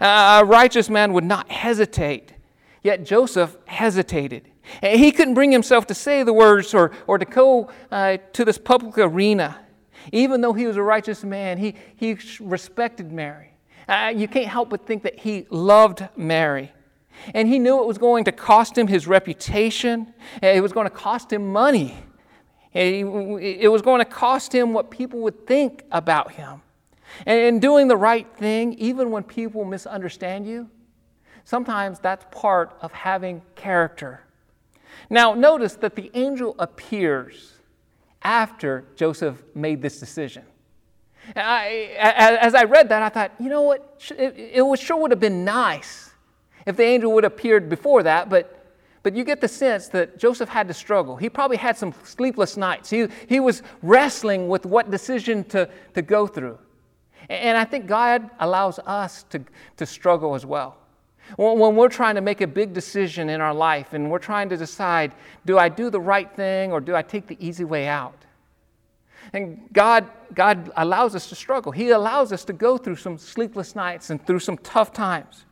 A 0.00 0.42
righteous 0.44 0.88
man 0.88 1.12
would 1.14 1.24
not 1.24 1.50
hesitate 1.50 2.32
Yet 2.82 3.04
Joseph 3.04 3.56
hesitated. 3.66 4.48
He 4.82 5.12
couldn't 5.12 5.34
bring 5.34 5.52
himself 5.52 5.86
to 5.88 5.94
say 5.94 6.22
the 6.22 6.32
words 6.32 6.72
or, 6.74 6.92
or 7.06 7.18
to 7.18 7.24
go 7.24 7.70
uh, 7.90 8.18
to 8.32 8.44
this 8.44 8.58
public 8.58 8.98
arena. 8.98 9.58
Even 10.12 10.40
though 10.40 10.52
he 10.52 10.66
was 10.66 10.76
a 10.76 10.82
righteous 10.82 11.24
man, 11.24 11.58
he, 11.58 11.74
he 11.96 12.16
respected 12.40 13.12
Mary. 13.12 13.52
Uh, 13.88 14.12
you 14.14 14.28
can't 14.28 14.46
help 14.46 14.70
but 14.70 14.86
think 14.86 15.02
that 15.02 15.18
he 15.18 15.46
loved 15.50 16.08
Mary. 16.16 16.72
And 17.34 17.48
he 17.48 17.58
knew 17.58 17.80
it 17.80 17.86
was 17.86 17.98
going 17.98 18.24
to 18.24 18.32
cost 18.32 18.78
him 18.78 18.86
his 18.86 19.06
reputation, 19.06 20.14
it 20.40 20.62
was 20.62 20.72
going 20.72 20.86
to 20.86 20.94
cost 20.94 21.32
him 21.32 21.52
money, 21.52 21.94
it 22.72 23.70
was 23.70 23.82
going 23.82 23.98
to 23.98 24.04
cost 24.04 24.54
him 24.54 24.72
what 24.72 24.90
people 24.90 25.20
would 25.20 25.46
think 25.46 25.84
about 25.90 26.32
him. 26.32 26.62
And 27.26 27.60
doing 27.60 27.88
the 27.88 27.96
right 27.96 28.26
thing, 28.36 28.74
even 28.74 29.10
when 29.10 29.24
people 29.24 29.64
misunderstand 29.64 30.46
you, 30.46 30.70
Sometimes 31.44 31.98
that's 31.98 32.24
part 32.30 32.76
of 32.80 32.92
having 32.92 33.42
character. 33.54 34.22
Now, 35.08 35.34
notice 35.34 35.74
that 35.76 35.96
the 35.96 36.10
angel 36.14 36.54
appears 36.58 37.54
after 38.22 38.84
Joseph 38.96 39.42
made 39.54 39.82
this 39.82 39.98
decision. 39.98 40.44
I, 41.36 41.96
as 42.40 42.54
I 42.54 42.64
read 42.64 42.88
that, 42.88 43.02
I 43.02 43.08
thought, 43.08 43.32
you 43.38 43.48
know 43.48 43.62
what? 43.62 44.02
It, 44.16 44.34
it 44.54 44.78
sure 44.78 44.96
would 44.96 45.10
have 45.10 45.20
been 45.20 45.44
nice 45.44 46.10
if 46.66 46.76
the 46.76 46.84
angel 46.84 47.12
would 47.12 47.24
have 47.24 47.32
appeared 47.32 47.68
before 47.68 48.02
that, 48.02 48.28
but 48.28 48.60
but 49.02 49.16
you 49.16 49.24
get 49.24 49.40
the 49.40 49.48
sense 49.48 49.88
that 49.88 50.18
Joseph 50.18 50.48
had 50.48 50.68
to 50.68 50.74
struggle. 50.74 51.16
He 51.16 51.30
probably 51.30 51.56
had 51.56 51.76
some 51.76 51.94
sleepless 52.04 52.56
nights. 52.56 52.90
He, 52.90 53.06
he 53.28 53.40
was 53.40 53.62
wrestling 53.82 54.48
with 54.48 54.66
what 54.66 54.90
decision 54.90 55.44
to, 55.44 55.68
to 55.94 56.02
go 56.02 56.26
through. 56.26 56.58
And 57.28 57.56
I 57.56 57.64
think 57.64 57.86
God 57.86 58.28
allows 58.40 58.78
us 58.80 59.22
to, 59.30 59.40
to 59.78 59.86
struggle 59.86 60.34
as 60.34 60.44
well. 60.44 60.76
When 61.36 61.76
we're 61.76 61.88
trying 61.88 62.16
to 62.16 62.20
make 62.20 62.40
a 62.40 62.46
big 62.46 62.72
decision 62.72 63.28
in 63.28 63.40
our 63.40 63.54
life 63.54 63.92
and 63.92 64.10
we're 64.10 64.18
trying 64.18 64.48
to 64.48 64.56
decide, 64.56 65.12
do 65.46 65.58
I 65.58 65.68
do 65.68 65.90
the 65.90 66.00
right 66.00 66.30
thing 66.34 66.72
or 66.72 66.80
do 66.80 66.94
I 66.94 67.02
take 67.02 67.26
the 67.26 67.36
easy 67.38 67.64
way 67.64 67.86
out? 67.86 68.16
And 69.32 69.68
God, 69.72 70.08
God 70.34 70.72
allows 70.76 71.14
us 71.14 71.28
to 71.28 71.34
struggle. 71.34 71.72
He 71.72 71.90
allows 71.90 72.32
us 72.32 72.44
to 72.46 72.52
go 72.52 72.76
through 72.76 72.96
some 72.96 73.16
sleepless 73.16 73.76
nights 73.76 74.10
and 74.10 74.24
through 74.26 74.40
some 74.40 74.58
tough 74.58 74.92
times. 74.92 75.44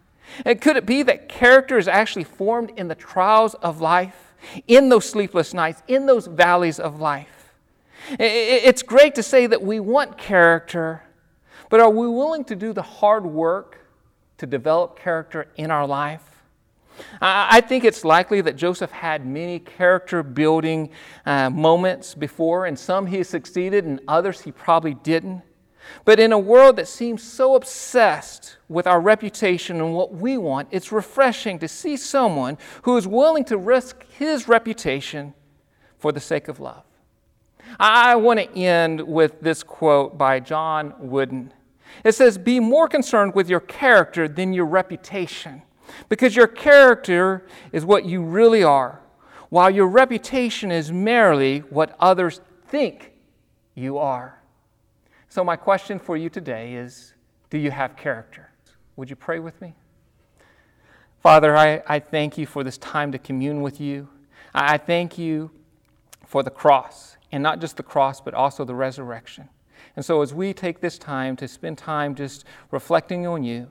And 0.45 0.61
could 0.61 0.77
it 0.77 0.85
be 0.85 1.03
that 1.05 1.29
character 1.29 1.79
is 1.79 1.89
actually 1.89 2.25
formed 2.25 2.73
in 2.77 2.89
the 2.89 2.95
trials 2.95 3.55
of 3.55 3.81
life, 3.81 4.35
in 4.67 4.89
those 4.89 5.09
sleepless 5.09 5.55
nights, 5.55 5.83
in 5.87 6.07
those 6.07 6.27
valleys 6.27 6.81
of 6.81 7.01
life? 7.01 7.55
It's 8.19 8.83
great 8.83 9.15
to 9.17 9.23
say 9.23 9.47
that 9.47 9.63
we 9.63 9.81
want 9.81 10.19
character, 10.19 11.03
but 11.69 11.81
are 11.81 11.91
we 11.91 12.09
willing 12.09 12.45
to 12.45 12.57
do 12.57 12.73
the 12.73 12.83
hard 12.83 13.27
work 13.27 13.79
to 14.39 14.47
develop 14.47 14.99
character 14.99 15.49
in 15.57 15.71
our 15.71 15.87
life? 15.87 16.23
I 17.21 17.61
think 17.61 17.85
it's 17.85 18.05
likely 18.05 18.41
that 18.41 18.57
Joseph 18.57 18.91
had 18.91 19.25
many 19.25 19.61
character 19.61 20.23
building 20.23 20.91
uh, 21.27 21.51
moments 21.51 22.15
before, 22.15 22.67
and 22.67 22.79
some 22.79 23.07
he 23.07 23.23
succeeded, 23.23 23.85
and 23.85 24.01
others 24.09 24.41
he 24.41 24.53
probably 24.53 24.95
didn't. 24.95 25.43
But 26.05 26.21
in 26.21 26.33
a 26.33 26.39
world 26.39 26.77
that 26.77 26.89
seems 26.89 27.23
so 27.23 27.55
obsessed 27.55 28.57
with 28.69 28.87
our 28.87 29.01
reputation 29.01 29.81
and 29.81 29.95
what 29.95 30.13
we 30.13 30.37
want, 30.37 30.69
it's 30.71 30.93
refreshing 30.93 31.59
to 31.61 31.69
see 31.69 31.97
someone 31.97 32.59
who 32.83 32.97
is 32.97 33.07
willing 33.07 33.45
to 33.47 33.57
risk 33.57 34.05
his 34.11 34.49
reputation 34.49 35.35
for 35.99 36.13
the 36.13 36.21
sake 36.21 36.49
of 36.49 36.61
love. 36.61 36.85
I 37.79 38.17
want 38.17 38.41
to 38.41 38.59
end 38.59 39.01
with 39.01 39.41
this 39.41 39.63
quote 39.63 40.17
by 40.17 40.41
John 40.41 40.95
Wooden. 40.99 41.53
It 42.05 42.13
says, 42.13 42.39
Be 42.39 42.61
more 42.61 42.89
concerned 42.89 43.35
with 43.35 43.49
your 43.49 43.61
character 43.61 44.29
than 44.29 44.53
your 44.53 44.67
reputation, 44.67 45.63
because 46.09 46.37
your 46.37 46.47
character 46.47 47.47
is 47.73 47.85
what 47.85 48.05
you 48.05 48.23
really 48.23 48.63
are, 48.63 49.01
while 49.49 49.71
your 49.71 49.89
reputation 49.89 50.71
is 50.71 50.93
merely 50.93 51.61
what 51.61 51.97
others 51.99 52.41
think 52.69 53.13
you 53.75 53.99
are. 53.99 54.41
So, 55.29 55.45
my 55.45 55.57
question 55.57 55.99
for 55.99 56.17
you 56.17 56.31
today 56.31 56.75
is 56.75 57.15
Do 57.51 57.59
you 57.59 57.71
have 57.71 57.97
character? 57.97 58.51
Would 58.97 59.11
you 59.11 59.17
pray 59.17 59.39
with 59.39 59.61
me? 59.61 59.75
Father, 61.23 61.57
I, 61.57 61.83
I 61.87 61.99
thank 61.99 62.39
you 62.39 62.47
for 62.47 62.65
this 62.65 62.79
time 62.79 63.13
to 63.13 63.19
commune 63.19 63.63
with 63.63 63.81
you. 63.81 64.09
I, 64.55 64.75
I 64.75 64.79
thank 64.79 65.19
you 65.19 65.51
for 66.27 66.43
the 66.43 66.51
cross, 66.51 67.17
and 67.33 67.43
not 67.43 67.61
just 67.61 67.77
the 67.77 67.83
cross, 67.83 68.21
but 68.21 68.35
also 68.35 68.65
the 68.65 68.75
resurrection. 68.75 69.49
And 69.99 70.05
so, 70.05 70.23
as 70.23 70.33
we 70.33 70.55
take 70.55 70.79
this 70.79 70.97
time 70.97 71.35
to 71.39 71.49
spend 71.49 71.77
time 71.77 72.15
just 72.15 72.45
reflecting 72.71 73.27
on 73.27 73.43
you, 73.43 73.67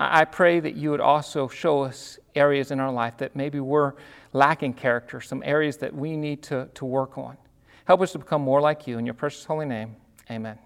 I 0.00 0.24
pray 0.24 0.58
that 0.58 0.74
you 0.74 0.90
would 0.90 1.00
also 1.00 1.46
show 1.46 1.82
us 1.82 2.18
areas 2.34 2.72
in 2.72 2.80
our 2.80 2.90
life 2.90 3.18
that 3.18 3.36
maybe 3.36 3.60
we're 3.60 3.92
lacking 4.32 4.72
character, 4.72 5.20
some 5.20 5.44
areas 5.46 5.76
that 5.76 5.94
we 5.94 6.16
need 6.16 6.42
to, 6.42 6.68
to 6.74 6.84
work 6.84 7.16
on. 7.16 7.36
Help 7.84 8.00
us 8.00 8.10
to 8.10 8.18
become 8.18 8.42
more 8.42 8.60
like 8.60 8.88
you. 8.88 8.98
In 8.98 9.06
your 9.06 9.14
precious 9.14 9.44
holy 9.44 9.64
name, 9.64 9.94
amen. 10.28 10.58